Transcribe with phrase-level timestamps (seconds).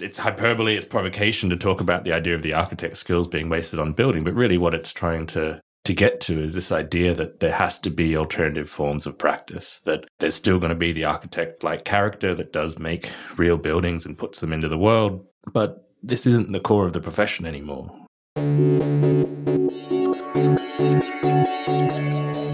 [0.00, 3.78] It's hyperbole, it's provocation to talk about the idea of the architect's skills being wasted
[3.78, 7.38] on building, but really what it's trying to to get to is this idea that
[7.40, 11.04] there has to be alternative forms of practice, that there's still going to be the
[11.04, 15.86] architect like character that does make real buildings and puts them into the world, but
[16.02, 17.94] this isn't the core of the profession anymore.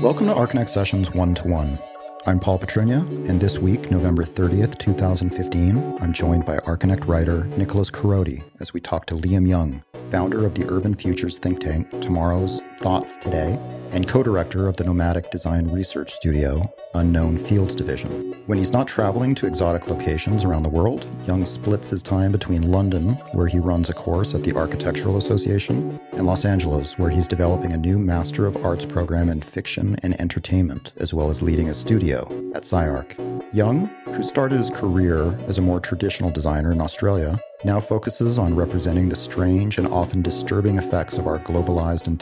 [0.03, 1.79] Welcome to Archinect Sessions 1 to 1.
[2.27, 3.01] I'm Paul Petrunia,
[3.31, 8.81] and this week, November 30th, 2015, I'm joined by Archinect writer Nicholas Korody as we
[8.81, 13.59] talk to Liam Young, founder of the Urban Futures think tank Tomorrow's Thoughts Today,
[13.93, 18.33] and co director of the nomadic design research studio Unknown Fields Division.
[18.47, 22.71] When he's not traveling to exotic locations around the world, Young splits his time between
[22.71, 27.29] London, where he runs a course at the Architectural Association, and Los Angeles, where he's
[27.29, 31.69] developing a new Master of Arts program in fiction and entertainment, as well as leading
[31.69, 33.15] a studio at SCI-Arc.
[33.53, 38.55] Young, who started his career as a more traditional designer in Australia, now focuses on
[38.55, 42.19] representing the strange and often disturbing effects of our globalized and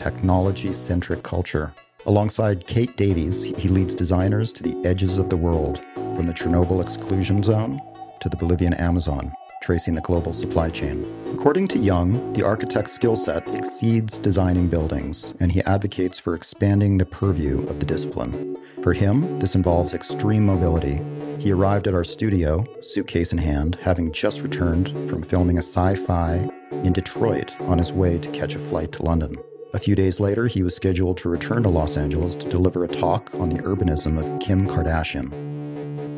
[0.49, 1.73] technology centric culture.
[2.07, 6.83] Alongside Kate Davies, he leads designers to the edges of the world, from the Chernobyl
[6.83, 7.81] exclusion zone
[8.21, 9.31] to the Bolivian Amazon,
[9.63, 11.05] tracing the global supply chain.
[11.35, 16.97] According to Young, the architect's skill set exceeds designing buildings, and he advocates for expanding
[16.97, 18.57] the purview of the discipline.
[18.83, 21.03] For him, this involves extreme mobility,
[21.39, 25.95] he arrived at our studio, suitcase in hand, having just returned from filming a sci
[25.95, 29.37] fi in Detroit on his way to catch a flight to London.
[29.75, 32.89] A few days later, he was scheduled to return to Los Angeles to deliver a
[32.89, 35.31] talk on the urbanism of Kim Kardashian.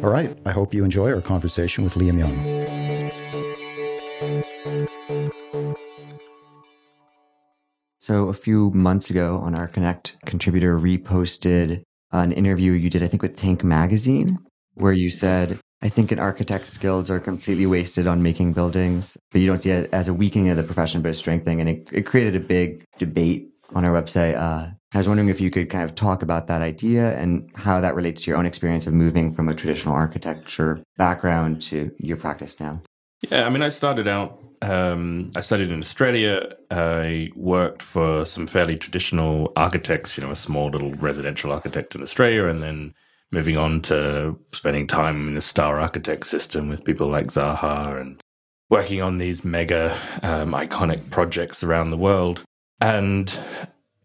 [0.04, 2.36] All right, I hope you enjoy our conversation with Liam Young.
[7.98, 13.20] So, a few months ago on Archinect contributor reposted an interview you did, I think,
[13.20, 14.38] with Tank Magazine,
[14.74, 19.40] where you said, I think an architect's skills are completely wasted on making buildings, but
[19.40, 21.60] you don't see it as a weakening of the profession, but a strengthening.
[21.60, 24.36] And it, it created a big debate on our website.
[24.36, 27.80] Uh, I was wondering if you could kind of talk about that idea and how
[27.80, 32.16] that relates to your own experience of moving from a traditional architecture background to your
[32.16, 32.82] practice now.
[33.30, 36.56] Yeah, I mean, I started out, um, I studied in Australia.
[36.70, 42.02] I worked for some fairly traditional architects, you know, a small little residential architect in
[42.02, 42.94] Australia, and then
[43.32, 48.20] moving on to spending time in the star architect system with people like Zaha and
[48.68, 52.42] working on these mega um, iconic projects around the world.
[52.80, 53.36] And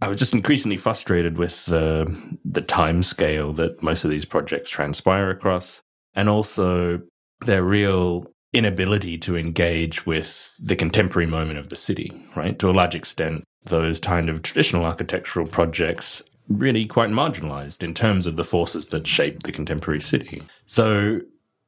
[0.02, 4.69] I was just increasingly frustrated with the the time scale that most of these projects
[4.69, 5.81] transpire across,
[6.14, 7.02] and also
[7.46, 12.12] their real inability to engage with the contemporary moment of the city.
[12.35, 17.94] Right, to a large extent, those kind of traditional architectural projects really quite marginalized in
[17.94, 20.44] terms of the forces that shape the contemporary city.
[20.66, 21.22] So,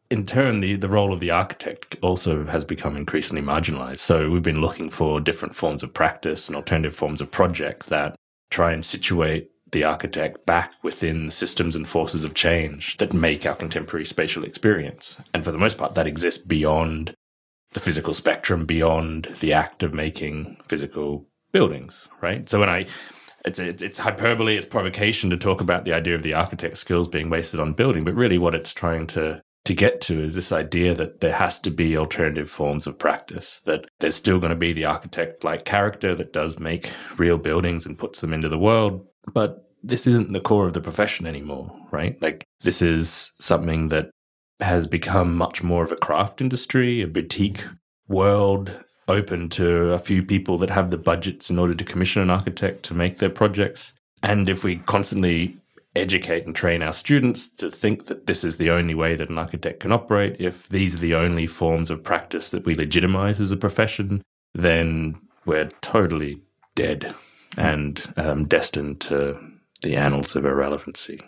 [0.09, 3.99] in turn, the, the role of the architect also has become increasingly marginalized.
[3.99, 8.15] So, we've been looking for different forms of practice and alternative forms of project that
[8.49, 13.45] try and situate the architect back within the systems and forces of change that make
[13.45, 15.17] our contemporary spatial experience.
[15.33, 17.13] And for the most part, that exists beyond
[17.73, 22.47] the physical spectrum, beyond the act of making physical buildings, right?
[22.49, 22.85] So when I
[23.47, 27.07] it's, it's, it's hyperbole, it's provocation to talk about the idea of the architect's skills
[27.07, 30.53] being wasted on building, but really what it's trying to to get to is this
[30.53, 34.55] idea that there has to be alternative forms of practice, that there's still going to
[34.55, 38.57] be the architect like character that does make real buildings and puts them into the
[38.57, 39.05] world.
[39.33, 42.19] But this isn't the core of the profession anymore, right?
[42.21, 44.09] Like, this is something that
[44.61, 47.65] has become much more of a craft industry, a boutique
[48.07, 48.71] world
[49.07, 52.83] open to a few people that have the budgets in order to commission an architect
[52.83, 53.93] to make their projects.
[54.23, 55.57] And if we constantly
[55.95, 59.37] educate and train our students to think that this is the only way that an
[59.37, 63.51] architect can operate, if these are the only forms of practice that we legitimize as
[63.51, 64.21] a profession,
[64.53, 66.41] then we're totally
[66.75, 67.15] dead
[67.57, 69.39] and um, destined to
[69.81, 71.19] the annals of irrelevancy.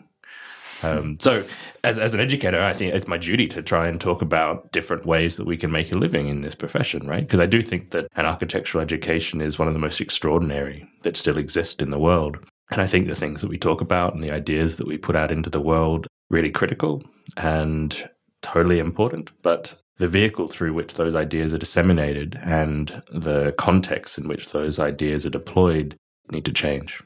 [0.84, 1.44] Um, so,
[1.84, 5.06] as, as an educator, I think it's my duty to try and talk about different
[5.06, 7.22] ways that we can make a living in this profession, right?
[7.22, 11.18] Because I do think that an architectural education is one of the most extraordinary that
[11.18, 12.38] still exist in the world.
[12.72, 15.16] And I think the things that we talk about and the ideas that we put
[15.16, 17.04] out into the world really critical
[17.38, 18.10] and
[18.42, 19.32] totally important.
[19.42, 24.80] But the vehicle through which those ideas are disseminated and the context in which those
[24.80, 25.96] ideas are deployed
[26.32, 27.04] need to change.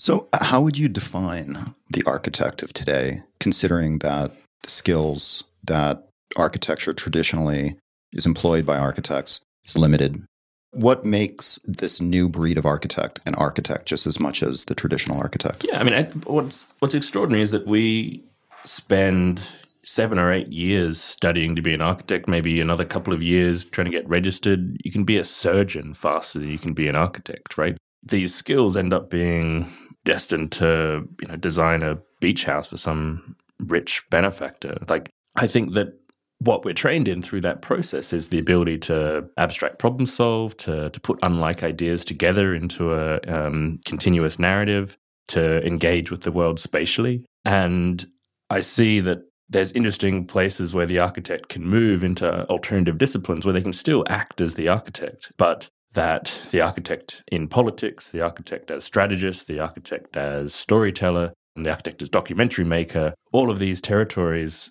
[0.00, 4.32] So, uh, how would you define the architect of today, considering that
[4.62, 7.76] the skills that architecture traditionally
[8.10, 10.24] is employed by architects is limited?
[10.72, 15.18] What makes this new breed of architect an architect just as much as the traditional
[15.18, 15.66] architect?
[15.68, 18.24] Yeah, I mean, what's what's extraordinary is that we
[18.64, 19.42] spend
[19.82, 23.86] seven or eight years studying to be an architect, maybe another couple of years trying
[23.86, 27.58] to get registered, you can be a surgeon faster than you can be an architect,
[27.58, 27.76] right?
[28.02, 29.70] These skills end up being
[30.04, 33.36] destined to, you know, design a beach house for some
[33.66, 34.78] rich benefactor.
[34.88, 35.94] Like, I think that
[36.38, 40.88] what we're trained in through that process is the ability to abstract problem solve, to,
[40.90, 44.96] to put unlike ideas together into a um, continuous narrative,
[45.28, 47.24] to engage with the world spatially.
[47.44, 48.06] And
[48.48, 49.20] I see that
[49.50, 54.04] there's interesting places where the architect can move into alternative disciplines where they can still
[54.08, 59.60] act as the architect, but that the architect in politics, the architect as strategist, the
[59.60, 64.70] architect as storyteller, and the architect as documentary maker, all of these territories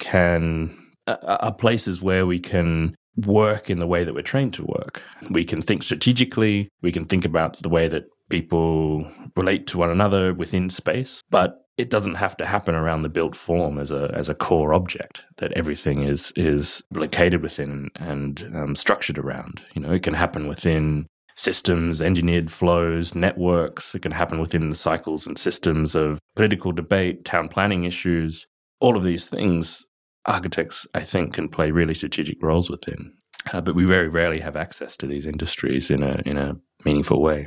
[0.00, 0.76] can
[1.06, 5.02] are places where we can work in the way that we're trained to work.
[5.30, 9.90] We can think strategically, we can think about the way that people relate to one
[9.90, 14.10] another within space, but it doesn't have to happen around the built form as a
[14.14, 19.62] as a core object that everything is is located within and um, structured around.
[19.74, 21.06] You know, it can happen within
[21.36, 23.94] systems, engineered flows, networks.
[23.94, 28.46] It can happen within the cycles and systems of political debate, town planning issues.
[28.80, 29.84] All of these things
[30.24, 33.12] architects, I think, can play really strategic roles within.
[33.52, 37.22] Uh, but we very rarely have access to these industries in a in a meaningful
[37.22, 37.46] way.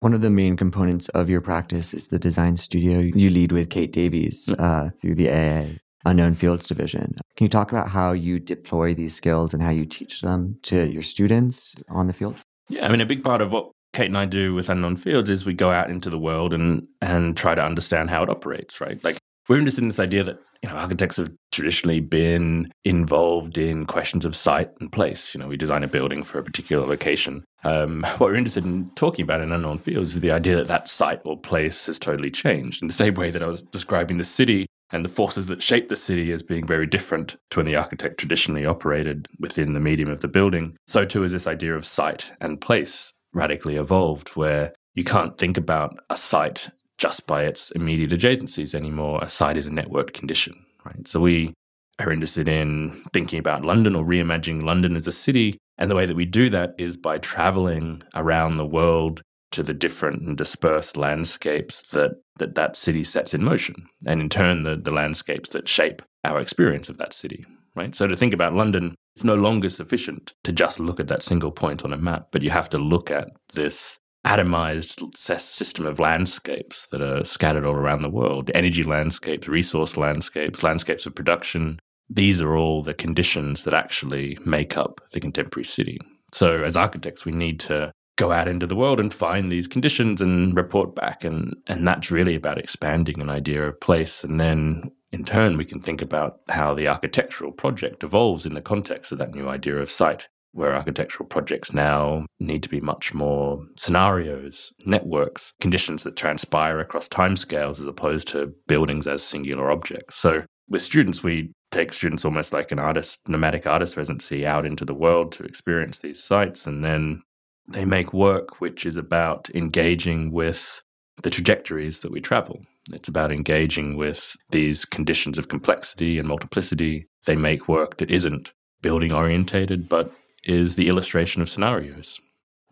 [0.00, 3.68] One of the main components of your practice is the design studio you lead with
[3.68, 7.16] Kate Davies uh, through the AA Unknown Fields Division.
[7.36, 10.88] Can you talk about how you deploy these skills and how you teach them to
[10.88, 12.36] your students on the field?
[12.68, 15.28] Yeah, I mean, a big part of what Kate and I do with Unknown Fields
[15.30, 18.80] is we go out into the world and and try to understand how it operates,
[18.80, 19.02] right?
[19.02, 19.18] Like
[19.48, 24.24] we're interested in this idea that you know architects have traditionally been involved in questions
[24.24, 25.34] of site and place.
[25.34, 27.44] You know, we design a building for a particular location.
[27.64, 30.88] Um, what we're interested in talking about in unknown fields is the idea that that
[30.88, 32.82] site or place has totally changed.
[32.82, 35.88] In the same way that I was describing the city and the forces that shape
[35.88, 40.10] the city as being very different to when the architect traditionally operated within the medium
[40.10, 44.72] of the building, so too is this idea of site and place radically evolved, where
[44.94, 49.20] you can't think about a site just by its immediate adjacencies anymore.
[49.22, 51.06] A site is a networked condition, right?
[51.06, 51.54] So we
[51.98, 55.58] are interested in thinking about London or reimagining London as a city.
[55.78, 59.22] And the way that we do that is by traveling around the world
[59.52, 63.74] to the different and dispersed landscapes that that, that city sets in motion.
[64.06, 67.94] And in turn, the, the landscapes that shape our experience of that city, right?
[67.94, 71.50] So to think about London, it's no longer sufficient to just look at that single
[71.50, 76.86] point on a map, but you have to look at this atomized system of landscapes
[76.88, 81.78] that are scattered all around the world energy landscapes, resource landscapes, landscapes of production.
[82.10, 85.98] These are all the conditions that actually make up the contemporary city.
[86.32, 90.20] So, as architects, we need to go out into the world and find these conditions
[90.20, 91.24] and report back.
[91.24, 94.24] And, and that's really about expanding an idea of place.
[94.24, 98.60] And then in turn, we can think about how the architectural project evolves in the
[98.60, 100.26] context of that new idea of site
[100.58, 107.08] where architectural projects now need to be much more scenarios, networks, conditions that transpire across
[107.08, 110.16] timescales as opposed to buildings as singular objects.
[110.16, 114.84] So with students, we take students almost like an artist, nomadic artist residency out into
[114.84, 116.66] the world to experience these sites.
[116.66, 117.22] And then
[117.68, 120.80] they make work which is about engaging with
[121.22, 122.60] the trajectories that we travel.
[122.92, 127.06] It's about engaging with these conditions of complexity and multiplicity.
[127.26, 130.12] They make work that isn't building orientated, but
[130.44, 132.20] is the illustration of scenarios.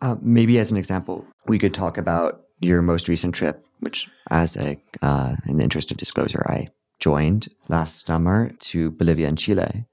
[0.01, 4.55] Uh, maybe as an example, we could talk about your most recent trip, which, as
[4.57, 6.69] a uh, in the interest of disclosure, I
[6.99, 9.85] joined last summer to Bolivia and Chile,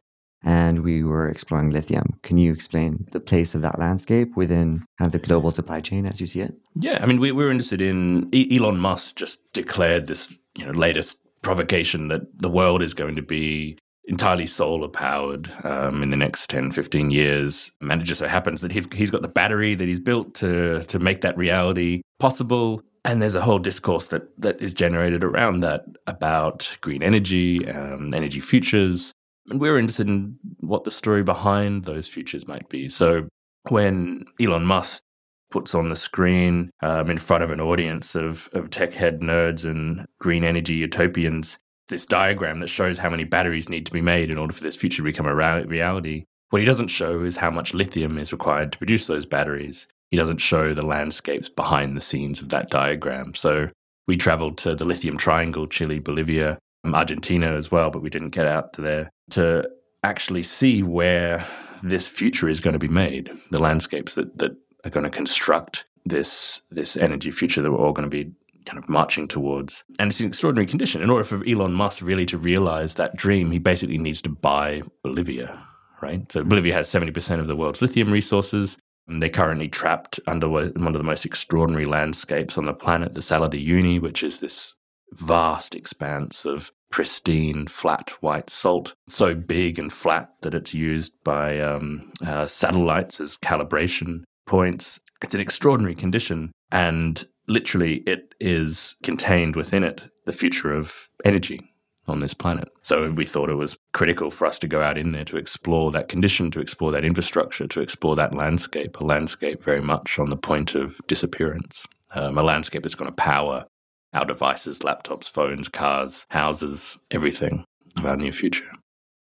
[0.43, 2.19] and we were exploring lithium.
[2.23, 6.07] Can you explain the place of that landscape within kind of the global supply chain
[6.07, 6.55] as you see it?
[6.75, 10.73] Yeah, I mean, we, we were interested in Elon Musk just declared this you know
[10.73, 16.17] latest provocation that the world is going to be entirely solar powered um, in the
[16.17, 17.73] next 10, 15 years.
[17.81, 20.99] And it just so happens that he's got the battery that he's built to, to
[20.99, 22.83] make that reality possible.
[23.05, 28.13] And there's a whole discourse that, that is generated around that about green energy, um,
[28.15, 29.13] energy futures.
[29.49, 32.89] And we're interested in what the story behind those futures might be.
[32.89, 33.29] So
[33.69, 35.03] when Elon Musk
[35.51, 39.65] puts on the screen um, in front of an audience of, of tech head nerds
[39.65, 44.31] and green energy utopians this diagram that shows how many batteries need to be made
[44.31, 46.25] in order for this future to become a reality.
[46.51, 49.87] What he doesn't show is how much lithium is required to produce those batteries.
[50.11, 53.35] He doesn't show the landscapes behind the scenes of that diagram.
[53.35, 53.69] So
[54.07, 58.31] we traveled to the lithium triangle, Chile, Bolivia, um, Argentina as well, but we didn't
[58.31, 59.69] get out to there to
[60.03, 61.45] actually see where
[61.83, 64.53] this future is going to be made, the landscapes that, that
[64.85, 68.31] are going to construct this this energy future that we're all going to be
[68.65, 69.85] kind of marching towards.
[69.99, 71.03] And it's an extraordinary condition.
[71.03, 74.83] In order for Elon Musk really to realize that dream, he basically needs to buy
[75.03, 75.67] Bolivia,
[76.03, 76.31] right?
[76.31, 78.77] So Bolivia has 70% of the world's lithium resources.
[79.07, 83.21] And they're currently trapped under one of the most extraordinary landscapes on the planet, the
[83.21, 84.73] Salar de which is this
[85.13, 91.59] vast expanse of pristine, flat white salt, so big and flat that it's used by
[91.61, 95.01] um, uh, satellites as calibration points.
[95.23, 101.61] It's an extraordinary condition, and literally, it is contained within it the future of energy
[102.07, 102.69] on this planet.
[102.83, 105.91] So we thought it was critical for us to go out in there to explore
[105.93, 110.31] that condition, to explore that infrastructure, to explore that landscape, a landscape very much on
[110.31, 113.67] the point of disappearance, um, a landscape that's going to power
[114.13, 117.65] our devices, laptops, phones, cars, houses, everything
[117.97, 118.71] of our near future.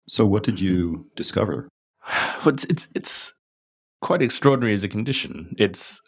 [0.08, 1.68] So, what did you discover?
[2.46, 3.34] Well, it's, it's, it's
[4.00, 5.56] quite extraordinary as a condition.
[5.58, 6.07] It's it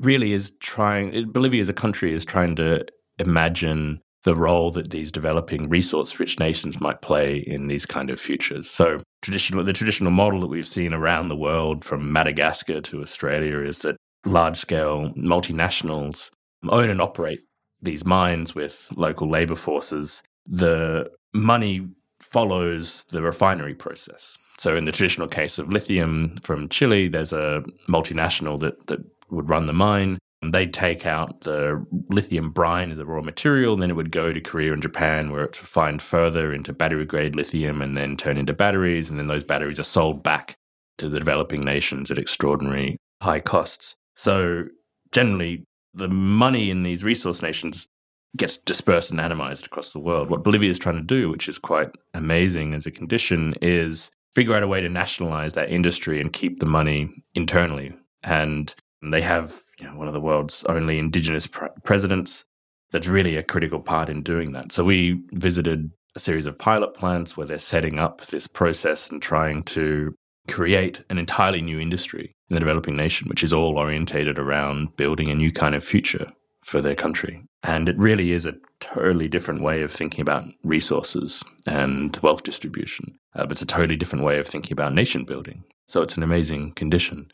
[0.00, 1.30] really is trying.
[1.30, 2.84] Bolivia as a country is trying to
[3.18, 8.68] imagine the role that these developing resource-rich nations might play in these kind of futures.
[8.68, 13.60] So, traditional the traditional model that we've seen around the world, from Madagascar to Australia,
[13.60, 16.30] is that large-scale multinationals
[16.68, 17.40] own and operate
[17.80, 21.88] these mines with local labor forces, the money
[22.20, 24.36] follows the refinery process.
[24.58, 29.48] So, in the traditional case of lithium from Chile, there's a multinational that, that would
[29.48, 30.18] run the mine.
[30.42, 34.10] And they'd take out the lithium brine as a raw material, and then it would
[34.10, 38.16] go to Korea and Japan, where it's refined further into battery grade lithium and then
[38.16, 39.10] turn into batteries.
[39.10, 40.56] And then those batteries are sold back
[40.96, 43.96] to the developing nations at extraordinary high costs.
[44.16, 44.64] So,
[45.12, 47.88] generally, the money in these resource nations
[48.36, 50.30] gets dispersed and atomized across the world.
[50.30, 54.54] What Bolivia is trying to do, which is quite amazing as a condition, is figure
[54.54, 57.92] out a way to nationalize that industry and keep the money internally.
[58.22, 62.44] And they have you know, one of the world's only indigenous pre- presidents.
[62.90, 64.72] That's really a critical part in doing that.
[64.72, 69.22] So we visited a series of pilot plants where they're setting up this process and
[69.22, 70.14] trying to
[70.48, 75.28] create an entirely new industry in the developing nation, which is all orientated around building
[75.28, 76.26] a new kind of future
[76.62, 77.44] for their country.
[77.62, 83.18] And it really is a totally different way of thinking about resources and wealth distribution.
[83.34, 85.64] Uh, but it's a totally different way of thinking about nation building.
[85.86, 87.30] So it's an amazing condition.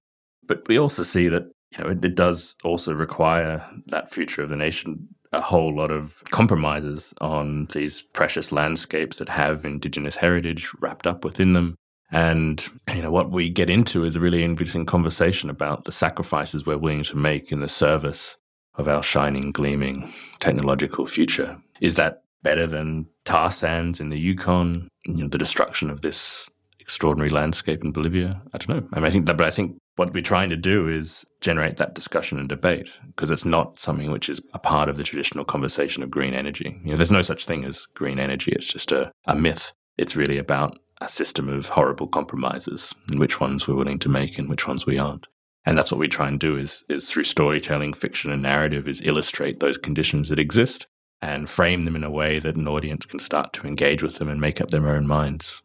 [0.47, 4.49] But we also see that you know it, it does also require that future of
[4.49, 10.71] the nation a whole lot of compromises on these precious landscapes that have indigenous heritage
[10.81, 11.75] wrapped up within them
[12.11, 12.65] and
[12.95, 16.79] you know what we get into is a really interesting conversation about the sacrifices we're
[16.79, 18.37] willing to make in the service
[18.77, 21.59] of our shining, gleaming technological future.
[21.81, 24.89] Is that better than tar sands in the Yukon?
[25.05, 28.41] You know, the destruction of this extraordinary landscape in Bolivia?
[28.53, 28.89] I don't know.
[28.93, 31.79] I mean, I think that, but I think what we're trying to do is generate
[31.79, 35.45] that discussion and debate because it's not something which is a part of the traditional
[35.45, 36.79] conversation of green energy.
[36.85, 38.53] You know, there's no such thing as green energy.
[38.53, 39.73] It's just a, a myth.
[39.97, 44.39] It's really about a system of horrible compromises and which ones we're willing to make
[44.39, 45.27] and which ones we aren't.
[45.65, 49.03] And that's what we try and do is, is through storytelling, fiction, and narrative is
[49.03, 50.87] illustrate those conditions that exist
[51.21, 54.29] and frame them in a way that an audience can start to engage with them
[54.29, 55.63] and make up their own minds.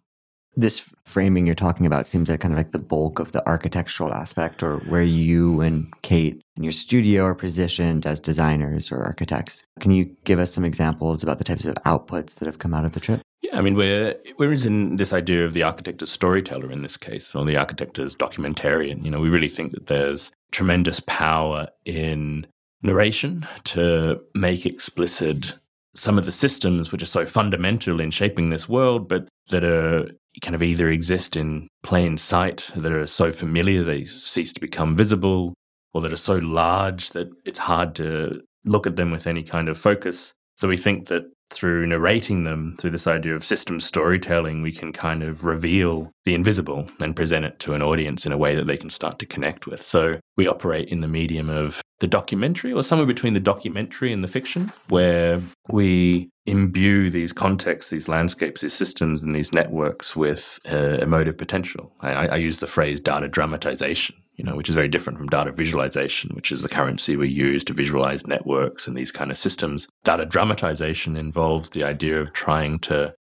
[0.55, 4.13] This framing you're talking about seems like kind of like the bulk of the architectural
[4.13, 9.63] aspect, or where you and Kate and your studio are positioned as designers or architects.
[9.79, 12.85] Can you give us some examples about the types of outputs that have come out
[12.85, 13.21] of the trip?
[13.41, 16.97] Yeah, I mean, we're we're in this idea of the architect as storyteller in this
[16.97, 19.03] case, or the architect as documentarian.
[19.03, 22.45] You know, we really think that there's tremendous power in
[22.83, 25.55] narration to make explicit
[25.93, 30.09] some of the systems which are so fundamental in shaping this world, but that are
[30.41, 34.95] kind of either exist in plain sight, that are so familiar they cease to become
[34.95, 35.53] visible,
[35.93, 39.67] or that are so large that it's hard to look at them with any kind
[39.67, 40.31] of focus.
[40.57, 44.93] So we think that through narrating them, through this idea of system storytelling, we can
[44.93, 48.67] kind of reveal the invisible and present it to an audience in a way that
[48.67, 49.81] they can start to connect with.
[49.81, 54.23] So we operate in the medium of the documentary or somewhere between the documentary and
[54.23, 60.59] the fiction, where we imbue these contexts, these landscapes, these systems, and these networks with
[60.71, 61.93] uh, emotive potential.
[62.01, 65.51] I, I use the phrase data dramatization you know, which is very different from data
[65.51, 69.87] visualization, which is the currency we use to visualize networks and these kind of systems.
[70.03, 73.13] Data dramatization involves the idea of trying to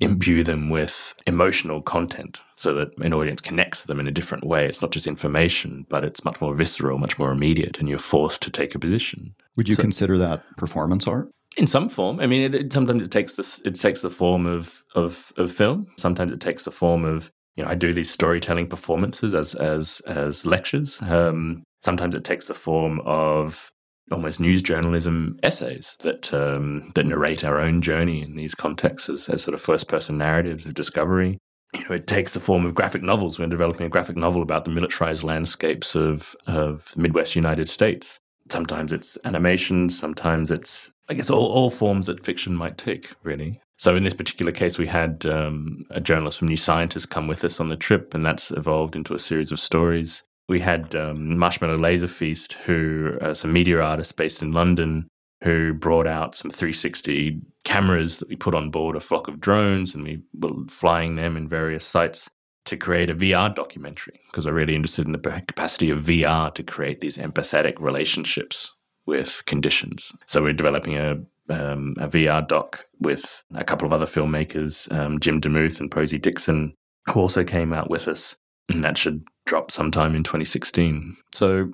[0.00, 4.46] imbue them with emotional content so that an audience connects to them in a different
[4.46, 4.64] way.
[4.66, 8.40] It's not just information, but it's much more visceral, much more immediate, and you're forced
[8.40, 9.34] to take a position.
[9.56, 11.30] Would you so, consider that performance art?
[11.58, 13.60] In some form, I mean, it, it, sometimes it takes this.
[13.66, 15.88] It takes the form of, of of film.
[15.98, 20.00] Sometimes it takes the form of you know, I do these storytelling performances as as
[20.06, 20.98] as lectures.
[21.02, 23.70] Um, sometimes it takes the form of
[24.10, 29.28] almost news journalism essays that um, that narrate our own journey in these contexts as,
[29.28, 31.38] as sort of first person narratives of discovery.
[31.74, 33.38] You know, it takes the form of graphic novels.
[33.38, 38.18] We're developing a graphic novel about the militarized landscapes of of the Midwest United States.
[38.50, 43.60] Sometimes it's animations, sometimes it's I guess all, all forms that fiction might take, really.
[43.82, 47.42] So in this particular case, we had um, a journalist from New Scientist come with
[47.42, 50.22] us on the trip, and that's evolved into a series of stories.
[50.48, 55.08] We had um, Marshmallow Laser Feast, who are some media artists based in London,
[55.42, 59.96] who brought out some 360 cameras that we put on board a flock of drones,
[59.96, 62.30] and we were flying them in various sites
[62.66, 66.62] to create a VR documentary because we're really interested in the capacity of VR to
[66.62, 68.74] create these empathetic relationships
[69.06, 70.12] with conditions.
[70.28, 71.16] So we're developing a
[71.48, 76.18] um, a VR doc with a couple of other filmmakers, um, Jim DeMuth and Posey
[76.18, 76.74] Dixon,
[77.06, 78.36] who also came out with us.
[78.68, 81.16] And that should drop sometime in 2016.
[81.34, 81.72] So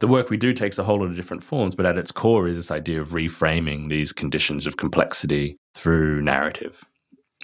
[0.00, 2.46] the work we do takes a whole lot of different forms, but at its core
[2.46, 6.84] is this idea of reframing these conditions of complexity through narrative.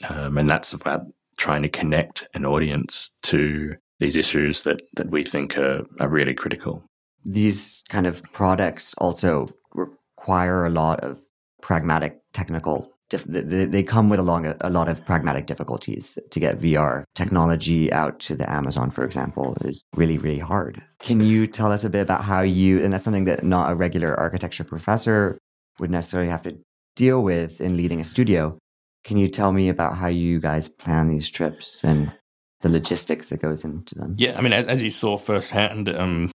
[0.09, 1.03] Um, and that's about
[1.39, 6.35] trying to connect an audience to these issues that, that we think are, are really
[6.35, 6.85] critical.
[7.25, 11.25] These kind of products also require a lot of
[11.65, 12.91] pragmatic technical
[13.27, 18.19] they come with a, long, a lot of pragmatic difficulties to get VR technology out
[18.21, 20.83] to the Amazon, for example, is really, really hard.
[20.99, 23.75] Can you tell us a bit about how you, and that's something that not a
[23.75, 25.39] regular architecture professor
[25.79, 26.59] would necessarily have to
[26.97, 28.59] deal with in leading a studio.
[29.05, 32.13] Can you tell me about how you guys plan these trips and
[32.61, 34.15] the logistics that goes into them?
[34.19, 36.31] Yeah, I mean, as, as you saw firsthand, um,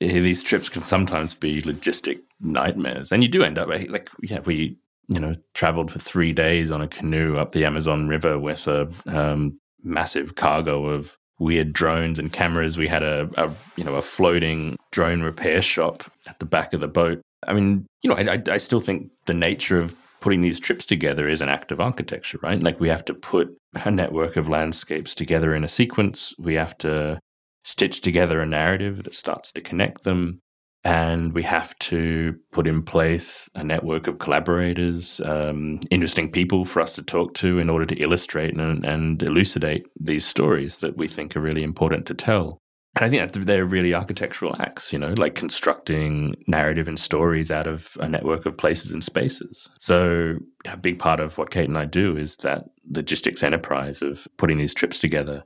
[0.00, 4.78] these trips can sometimes be logistic nightmares, and you do end up like yeah, we
[5.08, 8.90] you know traveled for three days on a canoe up the Amazon River with a
[9.06, 12.76] um, massive cargo of weird drones and cameras.
[12.76, 16.80] We had a, a, you know a floating drone repair shop at the back of
[16.80, 17.20] the boat.
[17.46, 21.26] I mean, you know, I, I still think the nature of putting these trips together
[21.26, 22.62] is an act of architecture, right?
[22.62, 26.34] Like we have to put a network of landscapes together in a sequence.
[26.38, 27.18] We have to
[27.64, 30.40] stitch together a narrative that starts to connect them.
[30.82, 36.80] And we have to put in place a network of collaborators, um, interesting people for
[36.80, 41.06] us to talk to in order to illustrate and, and elucidate these stories that we
[41.06, 42.60] think are really important to tell.
[42.96, 47.50] And I think that they're really architectural acts, you know, like constructing narrative and stories
[47.50, 49.68] out of a network of places and spaces.
[49.78, 54.26] So, a big part of what Kate and I do is that logistics enterprise of
[54.38, 55.44] putting these trips together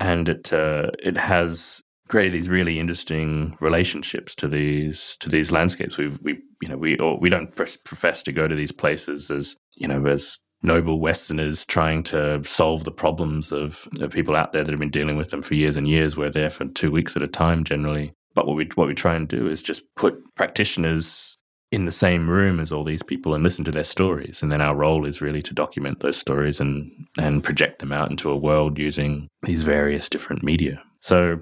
[0.00, 5.96] and it uh, it has created these really interesting relationships to these to these landscapes.
[5.96, 9.56] We we you know we or we don't profess to go to these places as
[9.74, 14.62] you know as noble Westerners trying to solve the problems of, of people out there
[14.62, 16.16] that have been dealing with them for years and years.
[16.16, 18.12] We're there for two weeks at a time generally.
[18.34, 21.38] But what we what we try and do is just put practitioners
[21.72, 24.42] in the same room as all these people and listen to their stories.
[24.42, 28.10] And then our role is really to document those stories and, and project them out
[28.10, 30.82] into a world using these various different media.
[31.00, 31.40] So,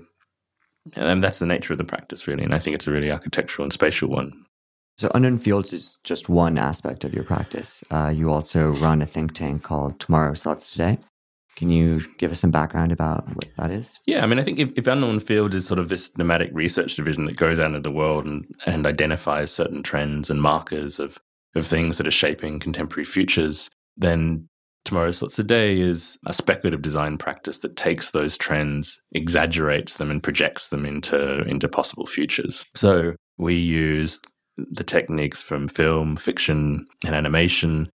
[0.97, 2.45] and that's the nature of the practice, really.
[2.45, 4.45] And I think it's a really architectural and spatial one.
[4.99, 7.85] So, Unknown Fields is just one aspect of your practice.
[7.91, 10.99] Uh, you also run a think tank called Tomorrow's Thoughts Today.
[11.59, 13.99] Can you give us some background about what that is?
[14.07, 16.95] Yeah, I mean, I think if, if Unknown Field is sort of this nomadic research
[16.95, 21.19] division that goes out into the world and, and identifies certain trends and markers of,
[21.57, 24.49] of things that are shaping contemporary futures, then
[24.85, 30.23] Tomorrow's Thoughts Today is a speculative design practice that takes those trends, exaggerates them, and
[30.23, 32.65] projects them into, into possible futures.
[32.77, 34.21] So we use
[34.57, 37.89] the techniques from film, fiction, and animation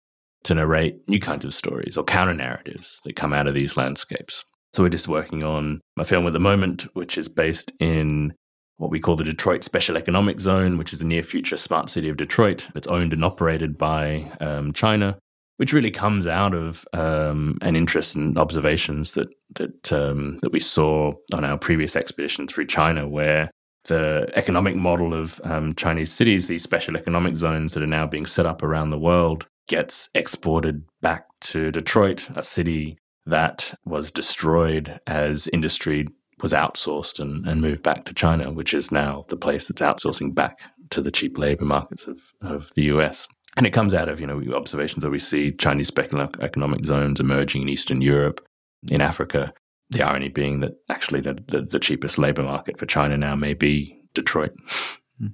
[0.45, 4.45] to narrate new kinds of stories or counter narratives that come out of these landscapes.
[4.73, 8.33] So we're just working on a film at the moment, which is based in
[8.77, 12.09] what we call the Detroit Special Economic Zone, which is the near future smart city
[12.09, 15.19] of Detroit that's owned and operated by um, China,
[15.59, 20.61] which really comes out of um, an interest in observations that that um, that we
[20.61, 23.51] saw on our previous expedition through China, where
[23.85, 28.27] the economic model of um, Chinese cities, these special economic zones that are now being
[28.27, 35.01] set up around the world, gets exported back to Detroit, a city that was destroyed
[35.07, 36.09] as industry
[36.43, 40.35] was outsourced and, and moved back to China, which is now the place that's outsourcing
[40.35, 40.59] back
[40.91, 43.29] to the cheap labor markets of, of the US.
[43.57, 47.21] And it comes out of, you know, observations where we see Chinese speculative economic zones
[47.21, 48.45] emerging in Eastern Europe,
[48.91, 49.55] in Africa.
[49.91, 53.55] The irony being that actually the, the, the cheapest labor market for China now may
[53.55, 54.53] be Detroit.
[55.19, 55.29] Hmm.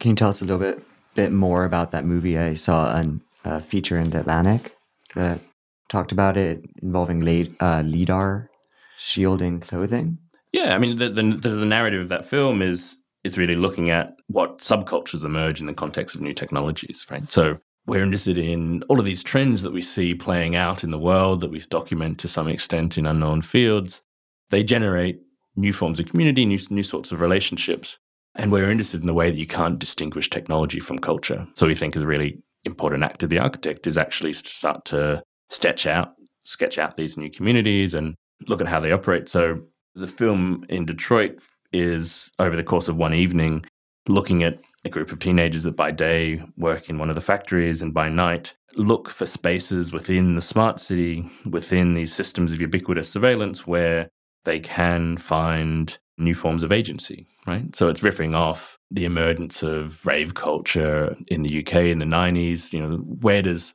[0.00, 0.82] Can you tell us a little bit
[1.14, 4.72] bit more about that movie I saw on uh, feature in the Atlantic
[5.14, 5.40] that
[5.88, 8.50] talked about it involving lead, uh, lidar
[8.98, 10.18] shielding clothing.
[10.52, 14.14] Yeah, I mean the, the, the narrative of that film is is really looking at
[14.28, 17.30] what subcultures emerge in the context of new technologies, right?
[17.30, 20.98] So we're interested in all of these trends that we see playing out in the
[20.98, 24.02] world that we document to some extent in unknown fields.
[24.50, 25.20] They generate
[25.56, 27.98] new forms of community, new, new sorts of relationships.
[28.36, 31.48] And we're interested in the way that you can't distinguish technology from culture.
[31.54, 35.22] So we think is really important act of the architect is actually to start to
[35.50, 38.14] sketch out, sketch out these new communities and
[38.46, 39.28] look at how they operate.
[39.28, 39.62] So
[39.94, 41.38] the film in Detroit
[41.72, 43.64] is over the course of one evening
[44.08, 47.82] looking at a group of teenagers that by day work in one of the factories
[47.82, 53.10] and by night look for spaces within the smart city, within these systems of ubiquitous
[53.10, 54.08] surveillance where
[54.44, 57.74] they can find new forms of agency, right?
[57.74, 62.72] So it's riffing off the emergence of rave culture in the UK in the 90s.
[62.72, 63.74] You know, where does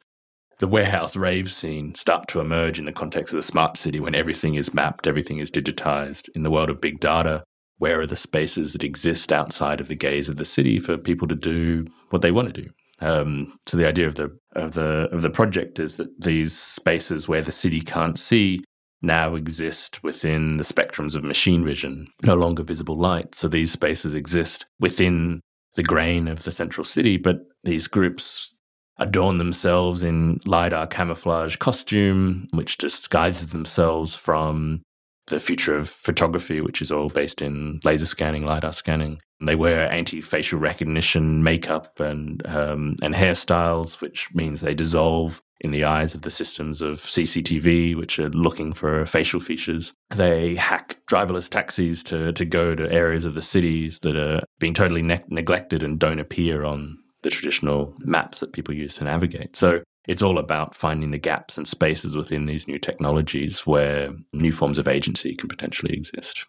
[0.59, 4.15] the warehouse rave scene start to emerge in the context of the smart city when
[4.15, 6.29] everything is mapped, everything is digitized?
[6.35, 7.43] In the world of big data,
[7.77, 11.27] where are the spaces that exist outside of the gaze of the city for people
[11.27, 12.69] to do what they want to do?
[13.01, 17.27] Um, so the idea of the of the of the project is that these spaces
[17.27, 18.63] where the city can't see
[19.01, 23.35] now exist within the spectrums of machine vision, no longer visible light.
[23.35, 25.41] So these spaces exist within
[25.75, 28.57] the grain of the central city, but these groups
[28.97, 34.83] adorn themselves in LiDAR camouflage costume, which disguises themselves from
[35.27, 39.21] the future of photography, which is all based in laser scanning, LiDAR scanning.
[39.43, 45.83] They wear anti-facial recognition makeup and um, and hairstyles, which means they dissolve in the
[45.83, 49.93] eyes of the systems of CCTV, which are looking for facial features.
[50.09, 54.73] They hack driverless taxis to, to go to areas of the cities that are being
[54.73, 59.55] totally ne- neglected and don't appear on the traditional maps that people use to navigate.
[59.55, 64.51] So it's all about finding the gaps and spaces within these new technologies where new
[64.51, 66.45] forms of agency can potentially exist.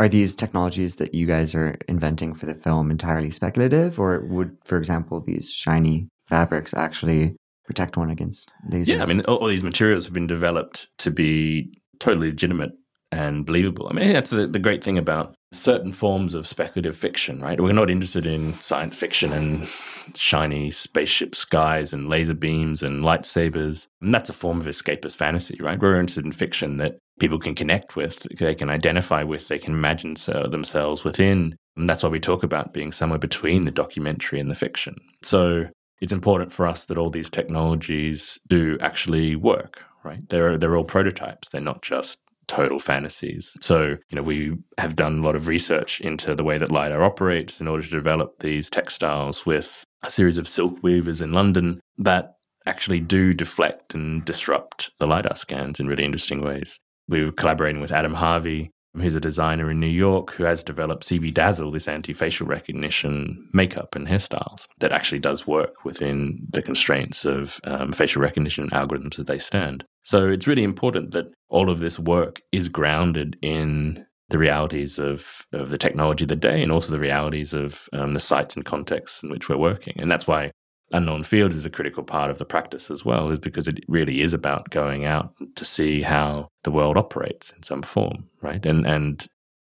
[0.00, 4.56] Are these technologies that you guys are inventing for the film entirely speculative, or would,
[4.64, 7.36] for example, these shiny fabrics actually
[7.68, 8.94] protect one against laser?
[8.94, 12.72] Yeah, I mean, all, all these materials have been developed to be totally legitimate
[13.12, 13.88] and believable.
[13.88, 17.60] I mean, that's the, the great thing about certain forms of speculative fiction, right?
[17.60, 19.68] We're not interested in science fiction and
[20.14, 23.86] shiny spaceship skies and laser beams and lightsabers.
[24.02, 25.80] And that's a form of escapist fantasy, right?
[25.80, 29.72] We're interested in fiction that people can connect with, they can identify with, they can
[29.72, 30.14] imagine
[30.50, 31.56] themselves within.
[31.76, 34.96] And that's why we talk about being somewhere between the documentary and the fiction.
[35.22, 35.66] So
[36.00, 40.26] it's important for us that all these technologies do actually work, right?
[40.28, 41.48] They're, they're all prototypes.
[41.48, 43.56] They're not just total fantasies.
[43.60, 47.02] So, you know, we have done a lot of research into the way that LiDAR
[47.02, 51.80] operates in order to develop these textiles with a series of silk weavers in London
[51.98, 52.34] that
[52.66, 56.78] actually do deflect and disrupt the LiDAR scans in really interesting ways.
[57.08, 61.04] We were collaborating with Adam Harvey, who's a designer in New York who has developed
[61.04, 66.62] CV Dazzle, this anti facial recognition makeup and hairstyles that actually does work within the
[66.62, 69.84] constraints of um, facial recognition algorithms as they stand.
[70.02, 75.46] So it's really important that all of this work is grounded in the realities of,
[75.52, 78.64] of the technology of the day and also the realities of um, the sites and
[78.64, 79.94] contexts in which we're working.
[79.98, 80.50] And that's why
[80.92, 84.22] unknown fields is a critical part of the practice as well, is because it really
[84.22, 88.64] is about going out to see how the world operates in some form, right?
[88.64, 89.26] And and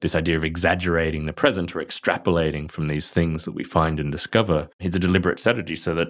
[0.01, 4.11] this idea of exaggerating the present or extrapolating from these things that we find and
[4.11, 6.09] discover is a deliberate strategy so that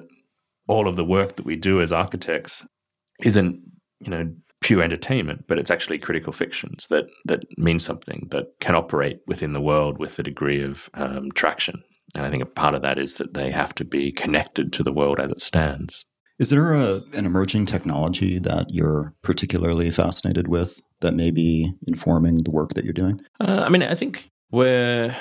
[0.68, 2.66] all of the work that we do as architects
[3.22, 3.60] isn't
[4.00, 8.76] you know pure entertainment, but it's actually critical fictions that that mean something that can
[8.76, 11.84] operate within the world with a degree of um, traction.
[12.16, 14.84] And I think a part of that is that they have to be connected to
[14.84, 16.06] the world as it stands.
[16.40, 22.38] Is there a, an emerging technology that you're particularly fascinated with that may be informing
[22.38, 23.22] the work that you're doing?
[23.40, 25.16] Uh, I mean, I think we're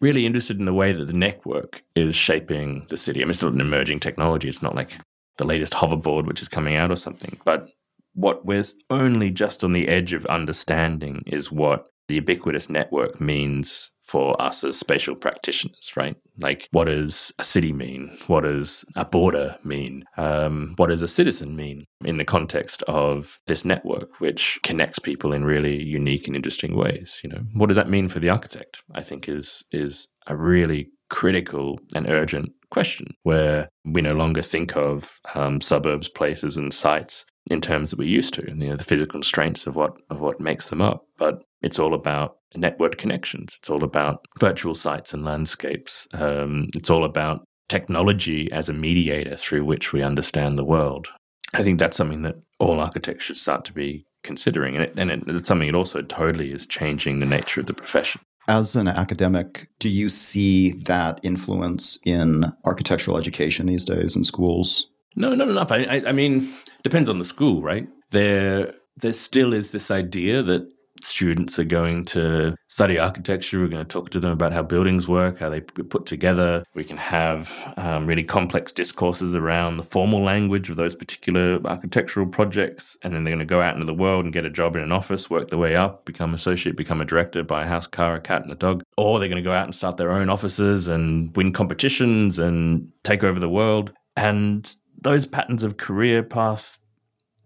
[0.00, 3.20] really interested in the way that the network is shaping the city.
[3.20, 4.48] I mean, it's not an emerging technology.
[4.48, 4.98] It's not like
[5.38, 7.68] the latest hoverboard which is coming out or something, but
[8.14, 13.90] what we're only just on the edge of understanding is what the ubiquitous network means
[14.06, 16.16] for us as spatial practitioners, right?
[16.38, 18.16] Like, what does a city mean?
[18.28, 20.04] What does a border mean?
[20.16, 25.32] Um, what does a citizen mean in the context of this network, which connects people
[25.32, 27.20] in really unique and interesting ways?
[27.24, 28.82] You know, what does that mean for the architect?
[28.94, 34.76] I think is is a really critical and urgent question where we no longer think
[34.76, 38.76] of um, suburbs, places, and sites in terms that we used to, and you know,
[38.76, 41.04] the physical constraints of what of what makes them up.
[41.18, 43.54] But it's all about network connections.
[43.58, 46.08] It's all about virtual sites and landscapes.
[46.12, 51.08] Um, it's all about technology as a mediator through which we understand the world.
[51.54, 55.10] I think that's something that all architects should start to be considering, and, it, and
[55.10, 58.20] it, it's something that also totally is changing the nature of the profession.
[58.48, 64.86] As an academic, do you see that influence in architectural education these days in schools?
[65.16, 65.72] No, not enough.
[65.72, 66.48] I, I, I mean,
[66.84, 67.88] depends on the school, right?
[68.10, 70.68] There, there still is this idea that
[71.04, 73.60] students are going to study architecture.
[73.60, 76.64] We're going to talk to them about how buildings work, how they put together.
[76.74, 82.26] We can have um, really complex discourses around the formal language of those particular architectural
[82.26, 82.96] projects.
[83.02, 84.82] And then they're going to go out into the world and get a job in
[84.82, 88.16] an office, work their way up, become associate, become a director, buy a house, car,
[88.16, 88.82] a cat, and a dog.
[88.96, 92.90] Or they're going to go out and start their own offices and win competitions and
[93.04, 93.92] take over the world.
[94.16, 96.78] And those patterns of career path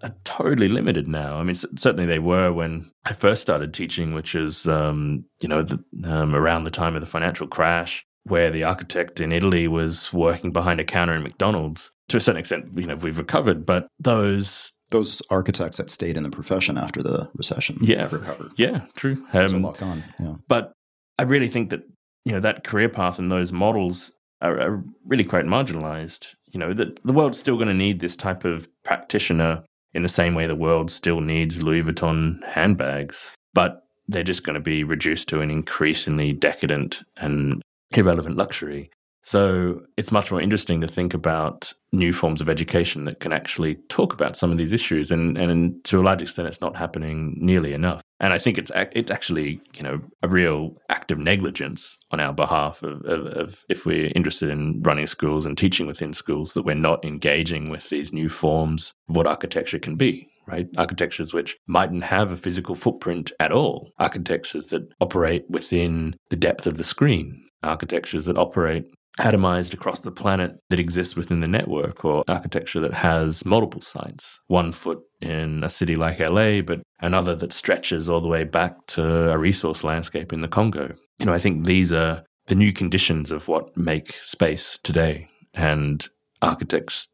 [0.03, 1.37] are totally limited now.
[1.37, 5.63] I mean, certainly they were when I first started teaching, which is, um, you know,
[5.63, 10.13] the, um, around the time of the financial crash, where the architect in Italy was
[10.13, 11.91] working behind a counter in McDonald's.
[12.09, 16.25] To a certain extent, you know, we've recovered, but those those architects that stayed in
[16.25, 18.51] the profession after the recession, yeah, recovered.
[18.57, 19.25] Yeah, true.
[19.33, 20.03] There's um, a lot gone.
[20.19, 20.73] Yeah, but
[21.19, 21.83] I really think that
[22.25, 24.11] you know that career path and those models
[24.41, 26.35] are, are really quite marginalized.
[26.47, 30.09] You know, that the world's still going to need this type of practitioner in the
[30.09, 34.85] same way the world still needs Louis Vuitton handbags, but they're just going to be
[34.85, 38.91] reduced to an increasingly decadent and irrelevant luxury.
[39.23, 43.75] So it's much more interesting to think about new forms of education that can actually
[43.89, 47.37] talk about some of these issues, and, and to a large extent, it's not happening
[47.39, 48.01] nearly enough.
[48.21, 52.33] And I think it's it's actually you know a real act of negligence on our
[52.33, 56.63] behalf of, of, of if we're interested in running schools and teaching within schools that
[56.63, 60.69] we're not engaging with these new forms of what architecture can be right?
[60.77, 66.67] Architectures which mightn't have a physical footprint at all, architectures that operate within the depth
[66.67, 68.85] of the screen, architectures that operate
[69.19, 74.41] atomized across the planet that exists within the network or architecture that has multiple sites.
[74.47, 78.87] One foot in a city like LA, but another that stretches all the way back
[78.89, 80.95] to a resource landscape in the Congo.
[81.19, 85.29] You know, I think these are the new conditions of what make space today.
[85.55, 86.07] And
[86.41, 87.09] architects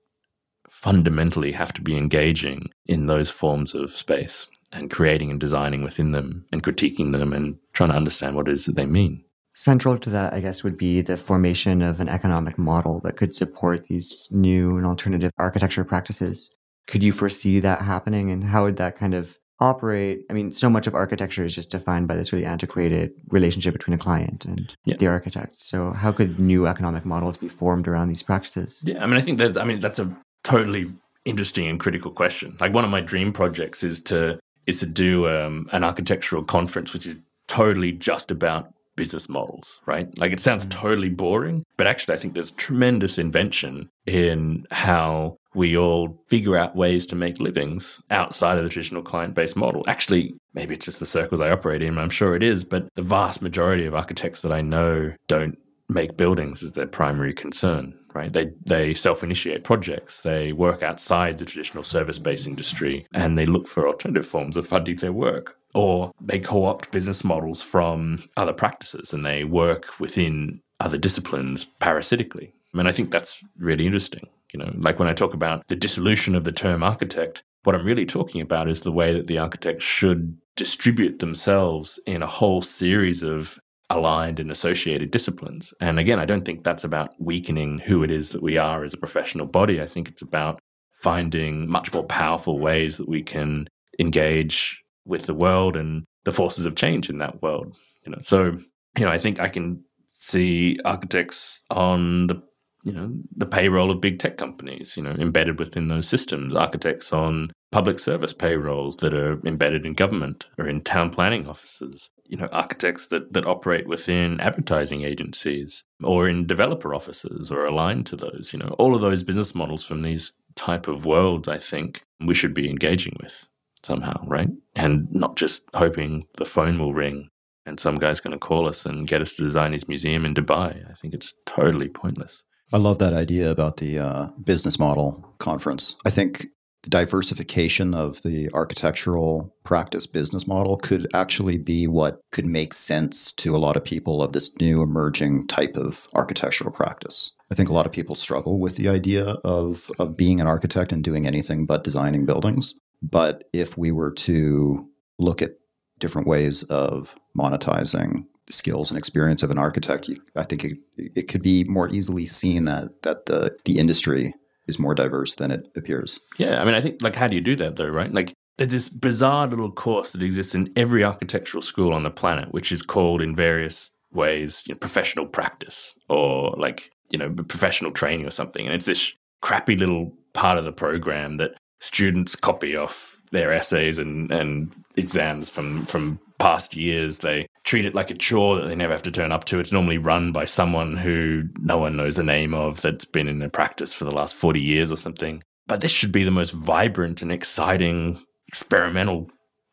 [0.69, 6.13] fundamentally have to be engaging in those forms of space and creating and designing within
[6.13, 9.25] them and critiquing them and trying to understand what it is that they mean.
[9.57, 13.35] Central to that, I guess, would be the formation of an economic model that could
[13.35, 16.51] support these new and alternative architecture practices.
[16.87, 20.27] Could you foresee that happening and how would that kind of operate?
[20.29, 23.95] I mean, so much of architecture is just defined by this really antiquated relationship between
[23.95, 24.97] a client and yeah.
[24.99, 25.59] the architect.
[25.59, 28.79] So how could new economic models be formed around these practices?
[28.83, 30.15] Yeah, I mean, I think that's, I mean, that's a
[30.45, 30.93] totally
[31.25, 32.59] interesting and critical question.
[32.61, 36.93] Like one of my dream projects is to, is to do um, an architectural conference,
[36.93, 37.17] which is
[37.49, 40.09] totally just about business models, right?
[40.19, 40.71] Like it sounds mm.
[40.71, 46.77] totally boring, but actually, I think there's tremendous invention in how we all figure out
[46.77, 49.85] ways to make livings outside of the traditional client based model.
[49.87, 53.03] Actually, maybe it's just the circles I operate in, I'm sure it is, but the
[53.03, 55.57] vast majority of architects that I know don't
[55.89, 57.99] make buildings as their primary concern.
[58.15, 58.33] Right?
[58.33, 60.23] They they self-initiate projects.
[60.23, 64.97] They work outside the traditional service-based industry, and they look for alternative forms of funding
[64.97, 70.97] their work or they co-opt business models from other practices and they work within other
[70.97, 72.51] disciplines parasitically.
[72.73, 74.27] I mean, I think that's really interesting.
[74.55, 77.85] You know, like when I talk about the dissolution of the term architect, what I'm
[77.85, 82.63] really talking about is the way that the architects should distribute themselves in a whole
[82.63, 83.59] series of
[83.91, 85.75] aligned and associated disciplines.
[85.79, 88.95] And again, I don't think that's about weakening who it is that we are as
[88.95, 89.83] a professional body.
[89.83, 90.59] I think it's about
[90.95, 96.67] finding much more powerful ways that we can engage with the world and the forces
[96.67, 97.77] of change in that world.
[98.05, 98.59] You know, so
[98.99, 102.43] you know, I think I can see architects on the
[102.85, 104.97] you know the payroll of big tech companies.
[104.97, 106.55] You know, embedded within those systems.
[106.55, 112.11] Architects on public service payrolls that are embedded in government or in town planning offices.
[112.25, 118.07] You know, architects that that operate within advertising agencies or in developer offices or aligned
[118.07, 118.51] to those.
[118.53, 121.49] You know, all of those business models from these type of worlds.
[121.49, 123.47] I think we should be engaging with
[123.87, 124.49] somehow, right?
[124.75, 127.29] And not just hoping the phone will ring
[127.67, 130.35] and some guy's going to call us and get us to design his museum in
[130.35, 130.89] Dubai.
[130.89, 132.43] I think it's totally pointless.
[132.73, 135.97] I love that idea about the uh, business model conference.
[136.05, 136.47] I think
[136.83, 143.33] the diversification of the architectural practice business model could actually be what could make sense
[143.35, 147.33] to a lot of people of this new emerging type of architectural practice.
[147.51, 150.93] I think a lot of people struggle with the idea of, of being an architect
[150.93, 152.75] and doing anything but designing buildings.
[153.11, 154.89] But if we were to
[155.19, 155.53] look at
[155.99, 161.29] different ways of monetizing the skills and experience of an architect, I think it, it
[161.29, 164.35] could be more easily seen that that the the industry
[164.67, 166.19] is more diverse than it appears.
[166.39, 168.13] Yeah, I mean, I think like how do you do that though, right?
[168.13, 172.53] Like there's this bizarre little course that exists in every architectural school on the planet,
[172.53, 177.93] which is called in various ways you know, professional practice or like you know professional
[177.93, 178.67] training or something.
[178.67, 181.53] And it's this crappy little part of the program that
[181.87, 187.19] students copy off their essays and, and exams from from past years.
[187.19, 189.59] They treat it like a chore that they never have to turn up to.
[189.59, 193.39] It's normally run by someone who no one knows the name of that's been in
[193.39, 195.43] their practice for the last 40 years or something.
[195.67, 199.29] But this should be the most vibrant and exciting experimental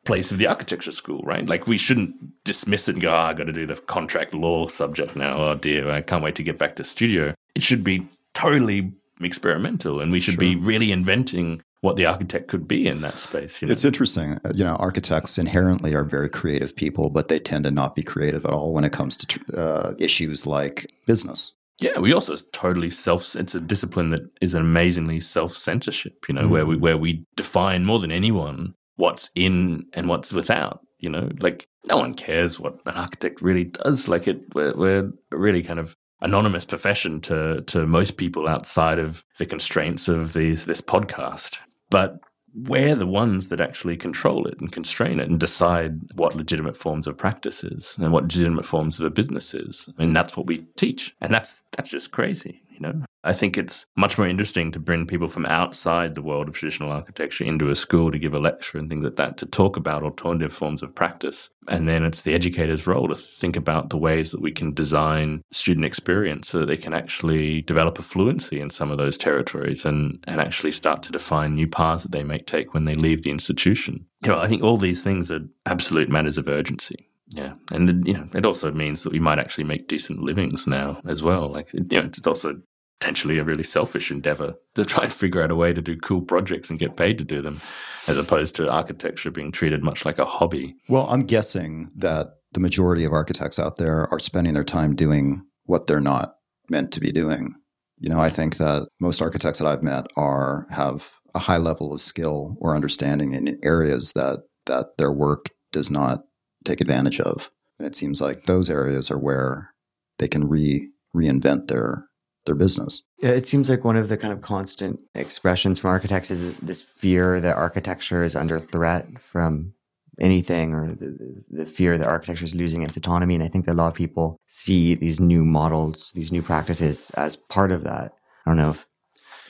[0.06, 1.46] place of the architecture school, right?
[1.46, 4.34] Like we shouldn't dismiss it and go, ah, oh, I got to do the contract
[4.34, 5.38] law subject now.
[5.38, 7.34] Oh dear, I can't wait to get back to studio.
[7.56, 10.40] It should be totally experimental and we should sure.
[10.40, 13.62] be really inventing what the architect could be in that space.
[13.62, 13.74] You know?
[13.74, 14.40] It's interesting.
[14.56, 18.46] You know, architects inherently are very creative people, but they tend to not be creative
[18.46, 21.52] at all when it comes to uh, issues like business.
[21.82, 23.36] Yeah, we also totally self.
[23.36, 26.24] It's a discipline that is an amazingly self censorship.
[26.30, 26.50] You know, mm.
[26.52, 30.80] where we where we define more than anyone what's in and what's without.
[31.00, 34.08] You know, like no one cares what an architect really does.
[34.08, 39.26] Like it, we're, we're really kind of anonymous profession to to most people outside of
[39.38, 41.58] the constraints of these this podcast.
[41.94, 42.22] But
[42.56, 47.06] we're the ones that actually control it and constrain it and decide what legitimate forms
[47.06, 49.88] of practice is and what legitimate forms of a business is.
[49.90, 51.16] I mean, that's what we teach.
[51.22, 53.04] And that's that's just crazy, you know?
[53.24, 56.92] I think it's much more interesting to bring people from outside the world of traditional
[56.92, 60.04] architecture into a school to give a lecture and things like that to talk about
[60.04, 61.50] alternative forms of practice.
[61.70, 65.42] And then it's the educator's role to think about the ways that we can design
[65.52, 69.86] student experience so that they can actually develop a fluency in some of those territories
[69.86, 73.24] and, and actually start to define new paths that they may take when they leave
[73.24, 74.06] the institution.
[74.22, 77.10] You know, I think all these things are absolute matters of urgency.
[77.36, 81.02] Yeah, and you know, it also means that we might actually make decent livings now
[81.08, 81.50] as well.
[81.50, 82.62] Like, you know, it's also
[83.00, 86.22] potentially a really selfish endeavor to try and figure out a way to do cool
[86.22, 87.60] projects and get paid to do them,
[88.08, 90.76] as opposed to architecture being treated much like a hobby.
[90.88, 95.44] Well, I'm guessing that the majority of architects out there are spending their time doing
[95.66, 96.36] what they're not
[96.70, 97.56] meant to be doing.
[97.98, 101.94] You know, I think that most architects that I've met are have a high level
[101.94, 106.20] of skill or understanding in areas that that their work does not
[106.64, 107.50] take advantage of.
[107.80, 109.74] And it seems like those areas are where
[110.20, 112.08] they can re reinvent their
[112.46, 113.04] their business.
[113.20, 116.82] Yeah, it seems like one of the kind of constant expressions from architects is this
[116.82, 119.74] fear that architecture is under threat from
[120.20, 123.36] anything or the, the, fear that architecture is losing its autonomy.
[123.36, 127.10] And I think that a lot of people see these new models, these new practices
[127.12, 128.14] as part of that.
[128.46, 128.88] I don't know if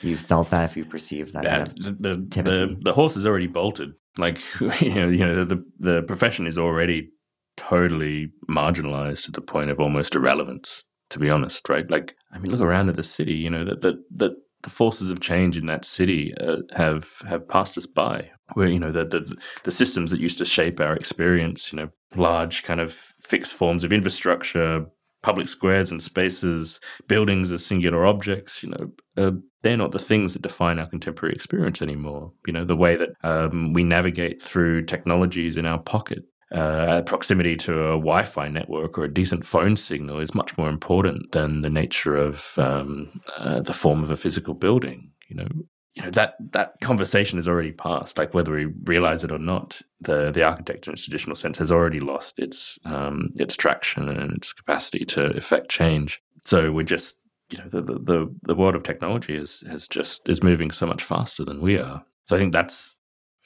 [0.00, 1.44] you felt that, if you perceived that.
[1.44, 3.94] Yeah, kind of the, the, the, the, horse is already bolted.
[4.18, 4.38] Like,
[4.80, 7.10] you know, you know the, the profession is already
[7.56, 11.88] totally marginalized to the point of almost irrelevance to be honest, right?
[11.90, 13.34] Like, I mean, look around at the city.
[13.34, 17.48] You know that that that the forces of change in that city uh, have have
[17.48, 18.30] passed us by.
[18.54, 21.90] Where you know the, the the systems that used to shape our experience, you know,
[22.14, 24.86] large kind of fixed forms of infrastructure,
[25.24, 29.30] public squares and spaces, buildings as singular objects, you know, uh,
[29.62, 32.30] they're not the things that define our contemporary experience anymore.
[32.46, 37.56] You know, the way that um, we navigate through technologies in our pocket uh, proximity
[37.56, 41.70] to a Wi-Fi network or a decent phone signal is much more important than the
[41.70, 45.10] nature of um, uh, the form of a physical building.
[45.30, 45.48] You know,
[45.94, 48.18] you know that that conversation has already passed.
[48.18, 51.70] Like whether we realize it or not, the the architecture in its traditional sense has
[51.70, 56.20] already lost its um, its traction and its capacity to effect change.
[56.44, 57.16] So we're just
[57.50, 61.02] you know the the the world of technology is has just is moving so much
[61.02, 62.04] faster than we are.
[62.28, 62.96] So I think that's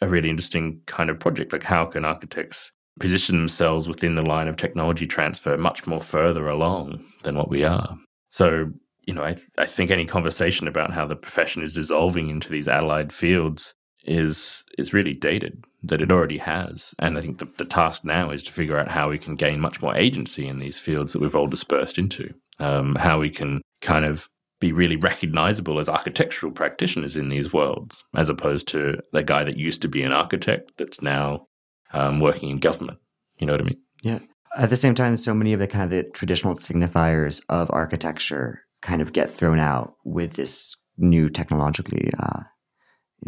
[0.01, 1.53] a really interesting kind of project.
[1.53, 6.49] Like how can architects position themselves within the line of technology transfer much more further
[6.49, 7.97] along than what we are.
[8.31, 8.73] So,
[9.09, 12.69] you know, I, I think any conversation about how the profession is dissolving into these
[12.69, 16.93] allied fields is is really dated that it already has.
[16.99, 19.61] And I think the, the task now is to figure out how we can gain
[19.61, 22.35] much more agency in these fields that we've all dispersed into.
[22.59, 24.29] Um, how we can kind of
[24.61, 29.57] be really recognizable as architectural practitioners in these worlds, as opposed to the guy that
[29.57, 31.47] used to be an architect that's now
[31.95, 32.99] um, working in government.
[33.39, 33.81] You know what I mean?
[34.03, 34.19] Yeah.
[34.55, 38.65] At the same time, so many of the kind of the traditional signifiers of architecture
[38.83, 42.41] kind of get thrown out with this new technologically uh,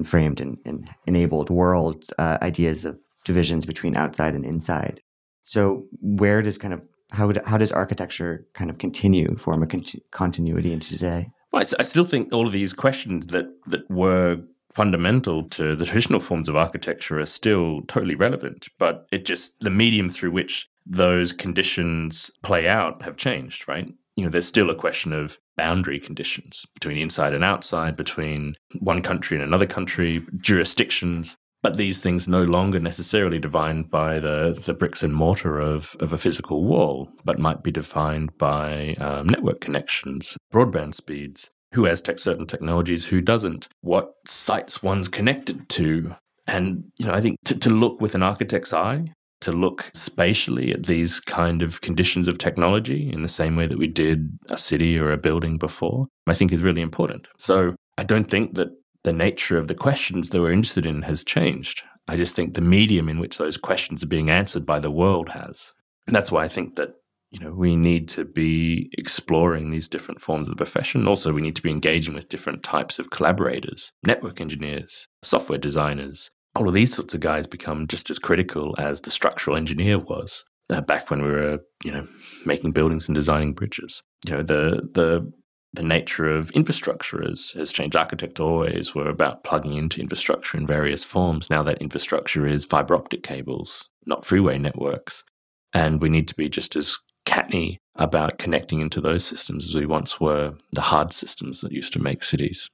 [0.05, 5.01] framed and, and, enabled world uh, ideas of divisions between outside and inside.
[5.45, 9.83] So where does kind of how how does architecture kind of continue form a con-
[10.13, 11.31] continuity into today?
[11.53, 14.39] Well, I, I still think all of these questions that that were
[14.73, 19.71] fundamental to the traditional forms of architecture are still totally relevant, but it just the
[19.71, 23.93] medium through which those conditions play out have changed, right?
[24.17, 29.03] You know, there's still a question of boundary conditions between inside and outside, between one
[29.03, 31.37] country and another country, jurisdictions.
[31.63, 36.15] But these things no longer necessarily defined by the, the bricks and mortar of, of
[36.15, 42.01] a physical wall, but might be defined by um, network connections, broadband speeds, who has
[42.01, 46.17] tech certain technologies, who doesn't, what sites one's connected to.
[46.47, 50.73] And, you know, I think to, to look with an architect's eye, to look spatially
[50.73, 54.57] at these kind of conditions of technology in the same way that we did a
[54.57, 57.27] city or a building before, I think is really important.
[57.39, 58.69] So I don't think that
[59.03, 61.83] the nature of the questions that we're interested in has changed.
[62.07, 65.31] I just think the medium in which those questions are being answered by the world
[65.31, 65.73] has.
[66.07, 66.95] And that's why I think that
[67.31, 71.43] you know we need to be exploring these different forms of the profession also we
[71.43, 76.75] need to be engaging with different types of collaborators network engineers software designers all of
[76.75, 81.11] these sorts of guys become just as critical as the structural engineer was uh, back
[81.11, 82.07] when we were you know
[82.45, 85.33] making buildings and designing bridges you know the the
[85.73, 87.97] the nature of infrastructure has, has changed.
[87.97, 91.49] Architects always were about plugging into infrastructure in various forms.
[91.49, 95.25] Now that infrastructure is fiber optic cables, not freeway networks.
[95.73, 99.87] And we need to be just as canny about connecting into those systems as we
[99.87, 102.69] once were the hard systems that used to make cities.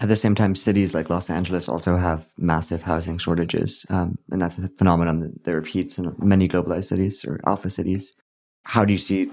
[0.00, 3.84] At the same time, cities like Los Angeles also have massive housing shortages.
[3.90, 8.14] Um, and that's a phenomenon that repeats in many globalized cities or alpha cities.
[8.62, 9.30] How do you see?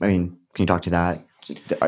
[0.00, 1.22] I mean, can you talk to that?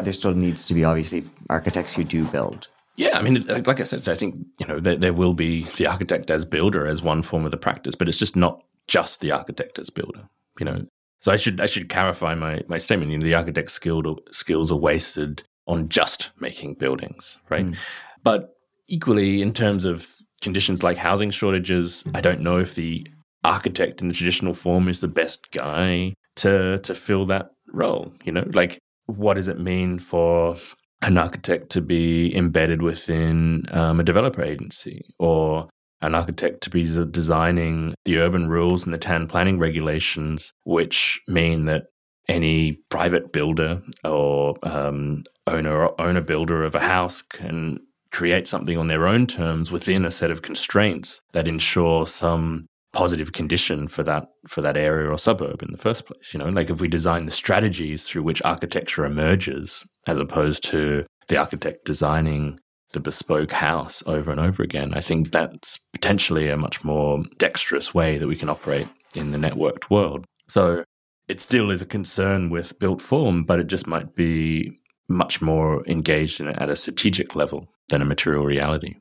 [0.02, 2.68] There still needs to be obviously architects who do build.
[2.96, 5.86] Yeah, I mean, like I said, I think you know there, there will be the
[5.86, 9.30] architect as builder as one form of the practice, but it's just not just the
[9.30, 10.28] architect as builder.
[10.58, 10.86] You know,
[11.20, 13.12] so I should I should clarify my my statement.
[13.12, 17.66] You know, the architect's skilled skills are wasted on just making buildings, right?
[17.66, 17.76] Mm.
[18.22, 18.50] But
[18.88, 20.08] equally, in terms of
[20.40, 23.06] conditions like housing shortages, I don't know if the
[23.44, 28.12] architect in the traditional form is the best guy to to fill that role.
[28.24, 30.56] You know, like what does it mean for
[31.02, 35.68] an architect to be embedded within um, a developer agency or
[36.00, 41.64] an architect to be designing the urban rules and the town planning regulations, which mean
[41.66, 41.84] that
[42.28, 47.78] any private builder or um, owner owner builder of a house can
[48.10, 53.32] create something on their own terms within a set of constraints that ensure some positive
[53.32, 56.70] condition for that for that area or suburb in the first place you know like
[56.70, 62.58] if we design the strategies through which architecture emerges as opposed to the architect designing
[62.92, 64.94] the bespoke house over and over again.
[64.94, 69.38] I think that's potentially a much more dexterous way that we can operate in the
[69.38, 70.24] networked world.
[70.48, 70.84] So
[71.28, 74.72] it still is a concern with built form, but it just might be
[75.08, 78.94] much more engaged in it at a strategic level than a material reality.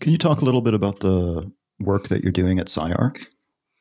[0.00, 3.26] Can you talk a little bit about the work that you're doing at SCI-Arc,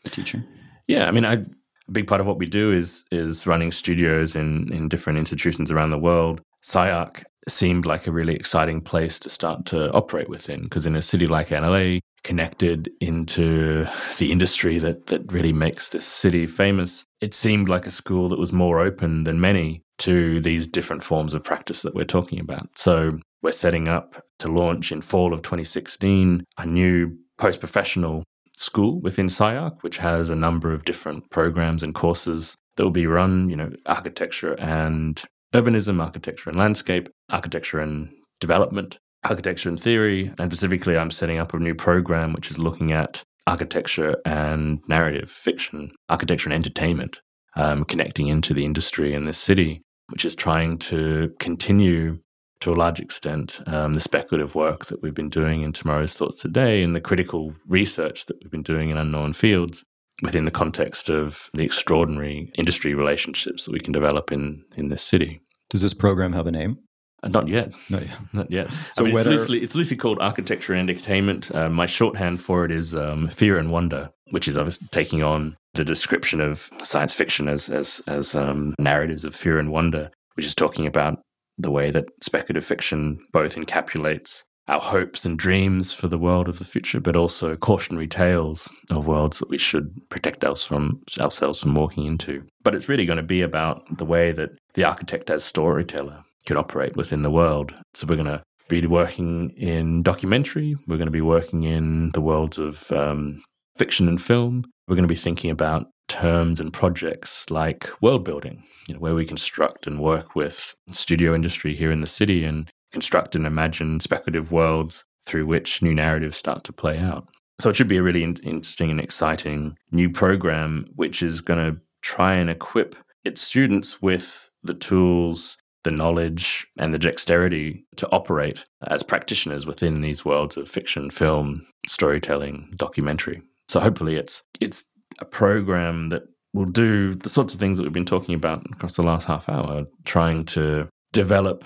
[0.04, 0.44] the teaching?
[0.88, 4.36] Yeah, I mean, I, a big part of what we do is is running studios
[4.36, 6.42] in in different institutions around the world.
[6.64, 11.02] SCI-Arc seemed like a really exciting place to start to operate within because in a
[11.02, 13.88] city like NLA, connected into
[14.20, 18.40] the industry that that really makes this city famous, it seemed like a school that
[18.40, 22.70] was more open than many to these different forms of practice that we're talking about.
[22.76, 28.24] So we're setting up to launch in fall of 2016 a new post-professional
[28.56, 33.08] school within SCI-Arc, which has a number of different programs and courses that will be
[33.08, 35.24] run, you know, architecture and
[35.54, 40.32] urbanism, architecture and landscape, architecture and development, architecture and theory.
[40.40, 45.30] And specifically, I'm setting up a new program which is looking at architecture and narrative
[45.30, 47.20] fiction, architecture and entertainment,
[47.56, 49.82] um, connecting into the industry in this city,
[50.12, 52.20] which is trying to continue
[52.60, 56.38] to a large extent um, the speculative work that we've been doing in Tomorrow's Thoughts
[56.38, 59.84] Today and the critical research that we've been doing in unknown fields
[60.22, 65.02] within the context of the extraordinary industry relationships that we can develop in, in this
[65.02, 65.42] city.
[65.70, 66.78] Does this program have a name?
[67.24, 67.72] Uh, not yet.
[67.90, 68.18] Not yet.
[68.34, 68.72] Not yet.
[68.94, 71.54] So I mean, it's, loosely, it's, loosely, called Architecture and Entertainment.
[71.54, 75.56] Uh, my shorthand for it is um, Fear and Wonder, which is obviously taking on
[75.74, 80.46] the description of science fiction as as, as um, narratives of fear and wonder, which
[80.46, 81.20] is talking about
[81.58, 86.60] the way that speculative fiction both encapsulates our hopes and dreams for the world of
[86.60, 91.60] the future, but also cautionary tales of worlds that we should protect us from, ourselves
[91.60, 92.44] from walking into.
[92.64, 96.58] But it's really going to be about the way that the architect as storyteller can
[96.58, 97.74] operate within the world.
[97.94, 100.76] So we're going to be working in documentary.
[100.88, 103.44] We're going to be working in the worlds of um,
[103.76, 104.66] fiction and film.
[104.88, 109.16] We're going to be thinking about terms and projects like world building, you know, where
[109.16, 114.00] we construct and work with studio industry here in the city and construct and imagine
[114.00, 117.28] speculative worlds through which new narratives start to play out.
[117.60, 121.74] So it should be a really in- interesting and exciting new program, which is going
[121.74, 128.10] to try and equip its students with the tools the knowledge and the dexterity to
[128.12, 133.42] operate as practitioners within these worlds of fiction, film, storytelling, documentary.
[133.68, 134.86] So hopefully it's it's
[135.20, 136.24] a program that
[136.54, 139.48] will do the sorts of things that we've been talking about across the last half
[139.48, 141.64] hour, trying to develop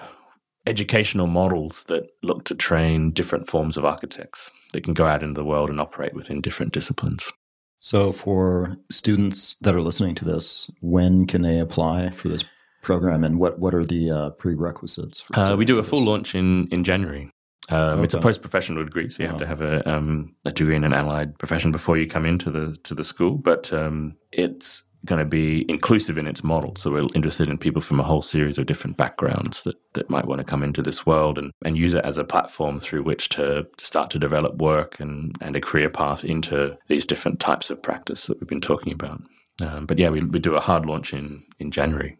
[0.67, 5.39] educational models that look to train different forms of architects that can go out into
[5.39, 7.31] the world and operate within different disciplines.
[7.79, 12.43] So, for students that are listening to this, when can they apply for this
[12.85, 15.25] program, and what what are the uh, prerequisites?
[15.33, 17.29] Uh, we do a full launch in in January.
[17.69, 18.03] Um, okay.
[18.03, 20.83] It's a post professional degree, so you have to have a, um, a degree in
[20.83, 23.37] an allied profession before you come into the to the school.
[23.37, 26.73] But um, it's going to be inclusive in its model.
[26.77, 30.25] So we're interested in people from a whole series of different backgrounds that, that might
[30.25, 33.29] want to come into this world and, and use it as a platform through which
[33.29, 37.69] to, to start to develop work and, and a career path into these different types
[37.69, 39.21] of practice that we've been talking about.
[39.63, 42.17] Um, but yeah, we, we do a hard launch in, in January.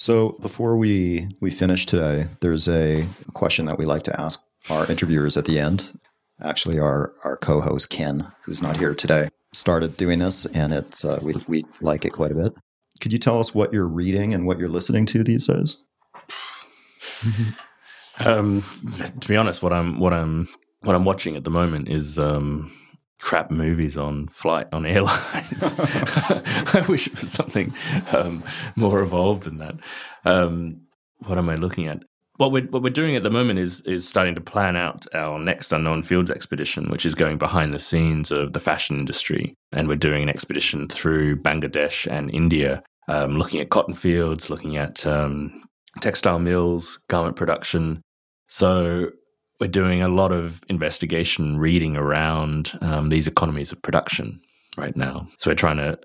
[0.00, 4.40] So before we, we finish today, there's a question that we like to ask
[4.70, 5.92] our interviewers at the end.
[6.40, 11.04] Actually, our, our co host, Ken, who's not here today started doing this, and it's
[11.04, 12.54] uh, we we like it quite a bit.
[13.02, 15.76] Could you tell us what you're reading and what you're listening to these days?
[18.24, 18.64] um,
[19.20, 20.48] to be honest, what I'm what I'm
[20.80, 22.72] what I'm watching at the moment is um,
[23.20, 25.74] crap movies on flight on airlines.
[26.74, 27.72] I wish it was something
[28.12, 28.42] um,
[28.76, 29.76] more evolved than that.
[30.24, 30.82] Um,
[31.18, 32.02] what am I looking at?
[32.40, 35.38] what we're what we're doing at the moment is is starting to plan out our
[35.38, 39.88] next unknown fields expedition, which is going behind the scenes of the fashion industry, and
[39.88, 45.06] we're doing an expedition through Bangladesh and India, um, looking at cotton fields, looking at
[45.06, 45.64] um,
[46.00, 48.00] textile mills, garment production.
[48.48, 49.10] So
[49.60, 54.40] we're doing a lot of investigation, reading around um, these economies of production
[54.76, 55.28] right now.
[55.38, 55.98] So we're trying to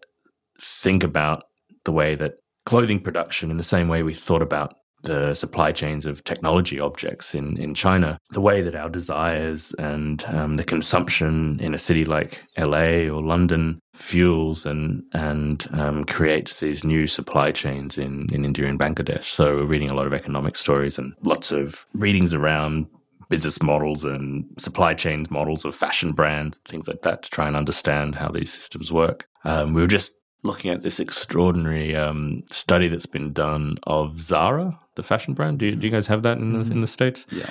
[0.62, 1.44] think about
[1.86, 2.34] the way that
[2.66, 7.36] clothing production, in the same way we thought about the supply chains of technology objects
[7.36, 12.04] in, in China, the way that our desires and um, the consumption in a city
[12.06, 18.44] like LA or London fuels and and um, creates these new supply chains in, in
[18.44, 19.26] India and Bangladesh.
[19.26, 22.88] So we're reading a lot of economic stories and lots of readings around
[23.30, 27.56] business models and supply chains models of fashion brands, things like that, to try and
[27.56, 29.28] understand how these systems work.
[29.44, 30.12] Um, we were just
[30.44, 35.60] looking at this extraordinary um, study that's been done of Zara, the fashion brand.
[35.60, 37.26] Do you, do you guys have that in the, in the States?
[37.32, 37.50] Yeah.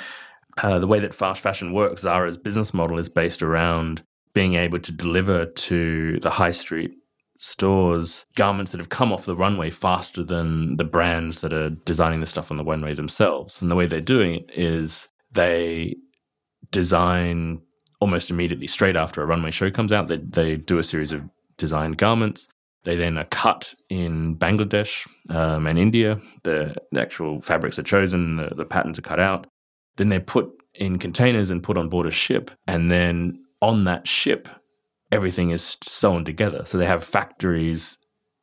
[0.63, 4.79] Uh, the way that fast fashion works, Zara's business model is based around being able
[4.79, 6.93] to deliver to the high street
[7.37, 12.21] stores garments that have come off the runway faster than the brands that are designing
[12.21, 13.61] the stuff on the runway themselves.
[13.61, 15.97] And the way they're doing it is they
[16.71, 17.61] design
[18.01, 21.23] almost immediately, straight after a runway show comes out, they, they do a series of
[21.57, 22.49] designed garments
[22.85, 26.21] they then are cut in Bangladesh um, and India.
[26.43, 29.47] The, the, actual fabrics are chosen, the, the patterns are cut out.
[29.97, 32.51] Then they're put in containers and put on board a ship.
[32.67, 34.49] And then on that ship,
[35.11, 36.65] everything is sewn together.
[36.67, 37.97] So they have factories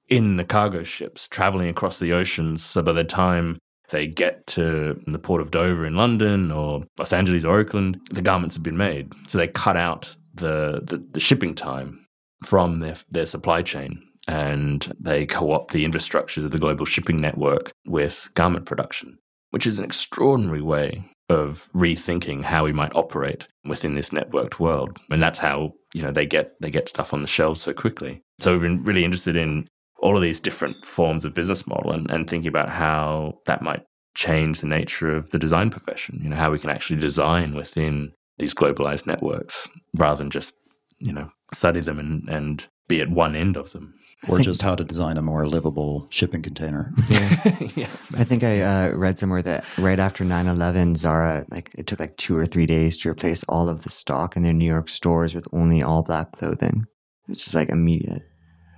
[0.10, 2.64] in the cargo ships traveling across the oceans.
[2.64, 3.60] So by the time
[3.92, 8.22] they get to the port of Dover in London or Los Angeles or Oakland, the
[8.22, 9.14] garments have been made.
[9.28, 12.06] So they cut out the, the, the shipping time
[12.44, 17.22] from their, their supply chain and they co opt the infrastructure of the global shipping
[17.22, 19.18] network with garment production,
[19.52, 24.98] which is an extraordinary way of rethinking how we might operate within this networked world.
[25.12, 28.22] And that's how, you know, they get they get stuff on the shelves so quickly.
[28.40, 29.68] So we've been really interested in
[30.02, 33.84] all of these different forms of business model and, and thinking about how that might
[34.16, 38.12] change the nature of the design profession, you know, how we can actually design within
[38.40, 40.56] these globalized networks rather than just,
[41.00, 43.94] you know, study them and, and be at one end of them
[44.28, 46.94] or just how to design a more livable shipping container.
[47.10, 47.88] Yeah, yeah.
[48.14, 52.16] I think I uh, read somewhere that right after 9-11, Zara like it took like
[52.18, 55.36] two or three days to replace all of the stock in their New York stores
[55.36, 56.86] with only all black clothing.
[57.28, 58.22] It's just like immediate.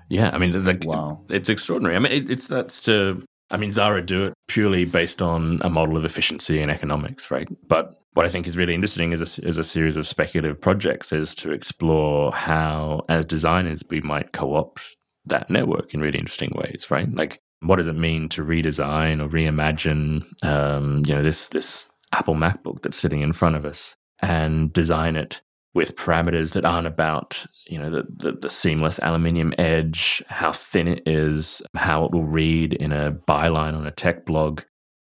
[0.09, 1.95] Yeah, I mean, like, wow, it's extraordinary.
[1.95, 3.23] I mean, it, it's that's to.
[3.51, 7.47] I mean, Zara do it purely based on a model of efficiency and economics, right?
[7.67, 11.11] But what I think is really interesting is a, is a series of speculative projects
[11.11, 14.81] is to explore how, as designers, we might co-opt
[15.25, 17.11] that network in really interesting ways, right?
[17.13, 22.35] Like, what does it mean to redesign or reimagine, um, you know, this this Apple
[22.35, 25.41] MacBook that's sitting in front of us and design it
[25.73, 30.87] with parameters that aren't about, you know, the, the, the seamless aluminium edge, how thin
[30.87, 34.61] it is, how it will read in a byline on a tech blog.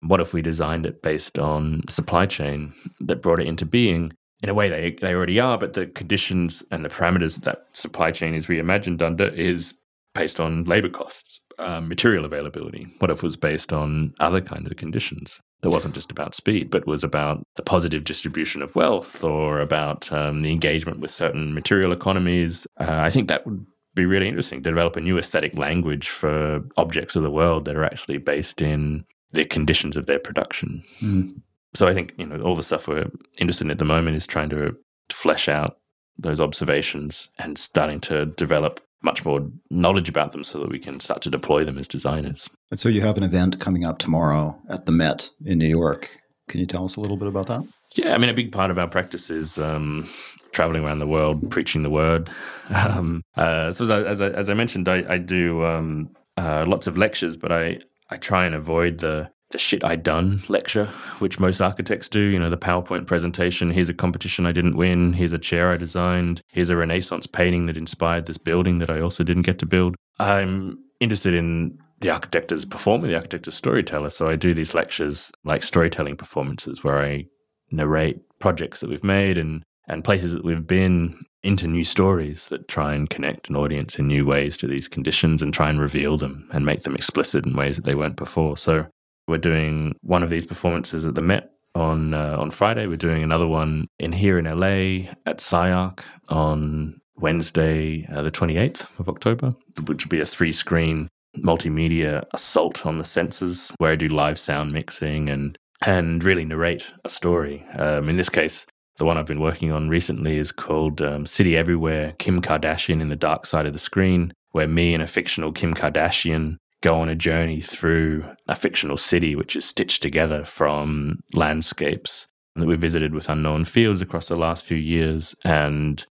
[0.01, 4.13] What if we designed it based on supply chain that brought it into being?
[4.41, 7.65] In a way, they, they already are, but the conditions and the parameters that that
[7.73, 9.73] supply chain is reimagined under is
[10.13, 12.87] based on labor costs um, material availability?
[12.99, 15.41] What if it was based on other kind of conditions?
[15.61, 20.11] That wasn't just about speed, but was about the positive distribution of wealth or about
[20.11, 22.65] um, the engagement with certain material economies.
[22.79, 26.63] Uh, I think that would be really interesting to develop a new aesthetic language for
[26.77, 30.83] objects of the world that are actually based in the conditions of their production.
[31.01, 31.41] Mm.
[31.73, 34.25] So I think you know all the stuff we're interested in at the moment is
[34.25, 34.75] trying to
[35.11, 35.77] flesh out
[36.17, 40.99] those observations and starting to develop much more knowledge about them so that we can
[40.99, 42.49] start to deploy them as designers.
[42.71, 46.09] And so you have an event coming up tomorrow at the Met in New York.
[46.47, 47.65] Can you tell us a little bit about that?
[47.95, 50.07] Yeah, I mean, a big part of our practice is um,
[50.51, 52.29] traveling around the world, preaching the word.
[52.71, 56.65] Um, uh, so as I, as I, as I mentioned, I, I do um, uh,
[56.67, 57.79] lots of lectures, but I,
[58.11, 60.85] I try and avoid the the shit I done lecture,
[61.17, 62.19] which most architects do.
[62.19, 63.71] You know, the PowerPoint presentation.
[63.71, 65.13] Here's a competition I didn't win.
[65.13, 66.41] Here's a chair I designed.
[66.51, 69.95] Here's a Renaissance painting that inspired this building that I also didn't get to build.
[70.19, 74.09] I'm interested in the architect as performer, the architect as storyteller.
[74.09, 77.25] So I do these lectures like storytelling performances where I
[77.71, 82.67] narrate projects that we've made and and places that we've been into new stories that
[82.67, 86.15] try and connect an audience in new ways to these conditions and try and reveal
[86.17, 88.55] them and make them explicit in ways that they weren't before.
[88.55, 88.85] So
[89.27, 92.87] we're doing one of these performances at the Met on uh, on Friday.
[92.87, 98.87] We're doing another one in here in LA at SCI-Arc on Wednesday, uh, the 28th
[98.99, 103.95] of October, which will be a three screen multimedia assault on the senses where I
[103.95, 107.65] do live sound mixing and and really narrate a story.
[107.77, 108.65] Um, in this case,
[108.97, 113.07] the one I've been working on recently is called um, City Everywhere Kim Kardashian in
[113.07, 117.07] the Dark Side of the Screen, where me and a fictional Kim Kardashian go on
[117.09, 123.13] a journey through a fictional city which is stitched together from landscapes that we visited
[123.13, 126.05] with unknown fields across the last few years and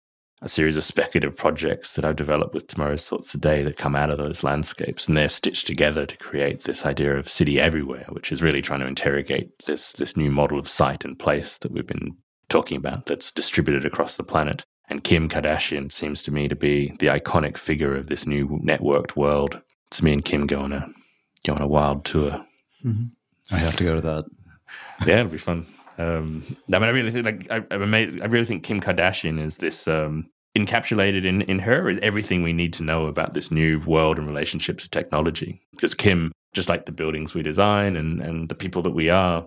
[0.42, 4.10] a series of speculative projects that I've developed with Tomorrow's Thoughts Today that come out
[4.10, 5.08] of those landscapes.
[5.08, 8.80] And they're stitched together to create this idea of city everywhere, which is really trying
[8.80, 12.16] to interrogate this, this new model of site and place that we've been
[12.48, 14.64] talking about that's distributed across the planet.
[14.90, 19.16] And Kim Kardashian seems to me to be the iconic figure of this new networked
[19.16, 19.62] world
[19.94, 20.88] it's me and Kim going a
[21.46, 22.44] go on a wild tour.
[22.84, 23.04] Mm-hmm.
[23.54, 24.24] I have to go to that.
[25.06, 25.66] yeah, it'll be fun.
[25.98, 27.64] Um, I mean, I really think like I.
[27.70, 27.76] I
[28.26, 32.72] really think Kim Kardashian is this um, encapsulated in in her is everything we need
[32.74, 35.62] to know about this new world and relationships to technology.
[35.72, 39.46] Because Kim, just like the buildings we design and and the people that we are,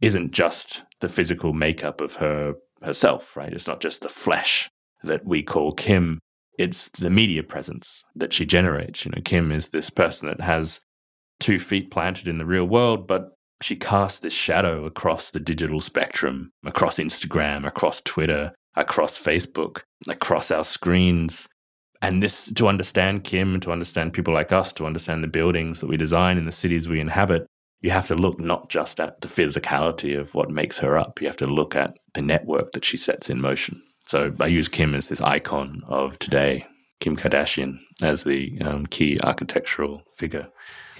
[0.00, 3.36] isn't just the physical makeup of her herself.
[3.36, 3.52] Right?
[3.52, 4.70] It's not just the flesh
[5.02, 6.20] that we call Kim
[6.60, 9.06] it's the media presence that she generates.
[9.06, 10.82] You know, Kim is this person that has
[11.38, 13.30] two feet planted in the real world, but
[13.62, 20.50] she casts this shadow across the digital spectrum, across Instagram, across Twitter, across Facebook, across
[20.50, 21.48] our screens.
[22.02, 25.88] And this, to understand Kim, to understand people like us, to understand the buildings that
[25.88, 27.46] we design in the cities we inhabit,
[27.82, 31.26] you have to look not just at the physicality of what makes her up, you
[31.26, 33.82] have to look at the network that she sets in motion.
[34.06, 36.66] So I use Kim as this icon of today,
[37.00, 40.48] Kim Kardashian as the um, key architectural figure.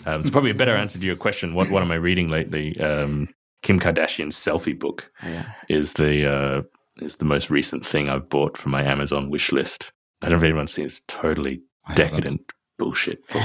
[0.07, 1.55] Um, it's probably a better answer to your question.
[1.55, 2.79] What what am I reading lately?
[2.81, 3.29] Um,
[3.63, 5.53] Kim Kardashian's selfie book oh, yeah.
[5.69, 6.63] is the uh,
[7.01, 9.93] is the most recent thing I've bought from my Amazon wish list.
[10.23, 11.63] I don't know if anyone's seen this totally
[11.95, 13.43] decadent bullshit book,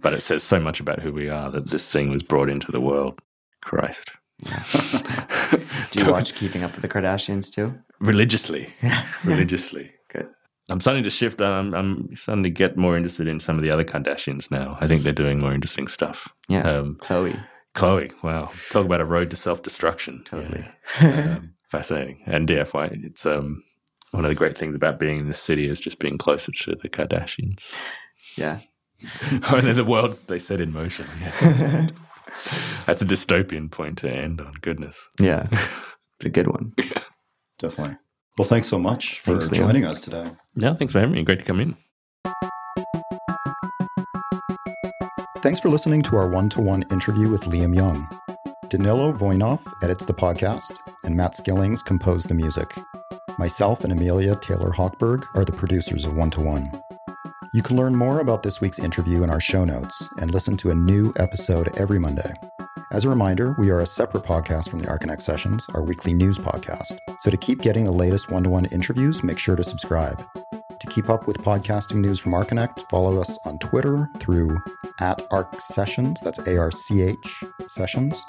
[0.00, 2.70] but it says so much about who we are that this thing was brought into
[2.72, 3.20] the world.
[3.62, 4.12] Christ.
[4.38, 4.62] Yeah.
[5.90, 7.74] Do you watch Keeping Up with the Kardashians too?
[8.00, 8.72] Religiously.
[9.24, 9.92] Religiously.
[10.66, 10.72] Good.
[10.72, 11.40] I'm starting to shift.
[11.40, 14.76] I'm, I'm, starting to get more interested in some of the other Kardashians now.
[14.80, 16.28] I think they're doing more interesting stuff.
[16.48, 16.62] Yeah.
[16.62, 17.38] Um, Chloe.
[17.74, 18.12] Khloe.
[18.22, 18.50] Wow.
[18.70, 20.22] Talk about a road to self destruction.
[20.24, 20.66] Totally.
[21.00, 21.36] Yeah.
[21.38, 22.22] um, fascinating.
[22.26, 23.62] And DFY, it's um,
[24.10, 26.74] one of the great things about being in this city is just being closer to
[26.74, 27.76] the Kardashians.
[28.36, 28.60] Yeah.
[29.50, 31.06] oh, and the world they set in motion.
[31.20, 31.88] Yeah.
[32.86, 34.54] That's a dystopian point to end on.
[34.62, 35.08] Goodness.
[35.20, 35.46] Yeah.
[35.50, 36.72] It's a good one.
[36.78, 37.02] yeah.
[37.58, 37.96] Definitely.
[38.38, 40.30] Well, thanks so much for thanks, joining us today.
[40.54, 41.22] Yeah, thanks for having me.
[41.22, 41.76] Great to come in.
[45.38, 48.06] Thanks for listening to our one to one interview with Liam Young.
[48.68, 50.72] Danilo Voinov edits the podcast,
[51.04, 52.74] and Matt Skillings composed the music.
[53.38, 56.70] Myself and Amelia Taylor Hochberg are the producers of One to One.
[57.54, 60.70] You can learn more about this week's interview in our show notes and listen to
[60.70, 62.34] a new episode every Monday.
[62.92, 66.38] As a reminder, we are a separate podcast from the Archinect Sessions, our weekly news
[66.38, 66.96] podcast.
[67.18, 70.24] So to keep getting the latest one to one interviews, make sure to subscribe.
[70.78, 74.56] To keep up with podcasting news from Archinect, follow us on Twitter through
[75.00, 78.24] at Arch Sessions, that's A R C H Sessions,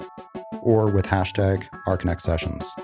[0.60, 2.74] or with hashtag Archinect Sessions.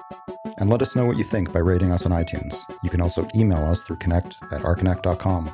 [0.59, 2.57] And let us know what you think by rating us on iTunes.
[2.85, 5.51] You can also email us through connect at archinect.com.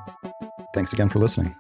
[0.75, 1.57] Thanks again for listening.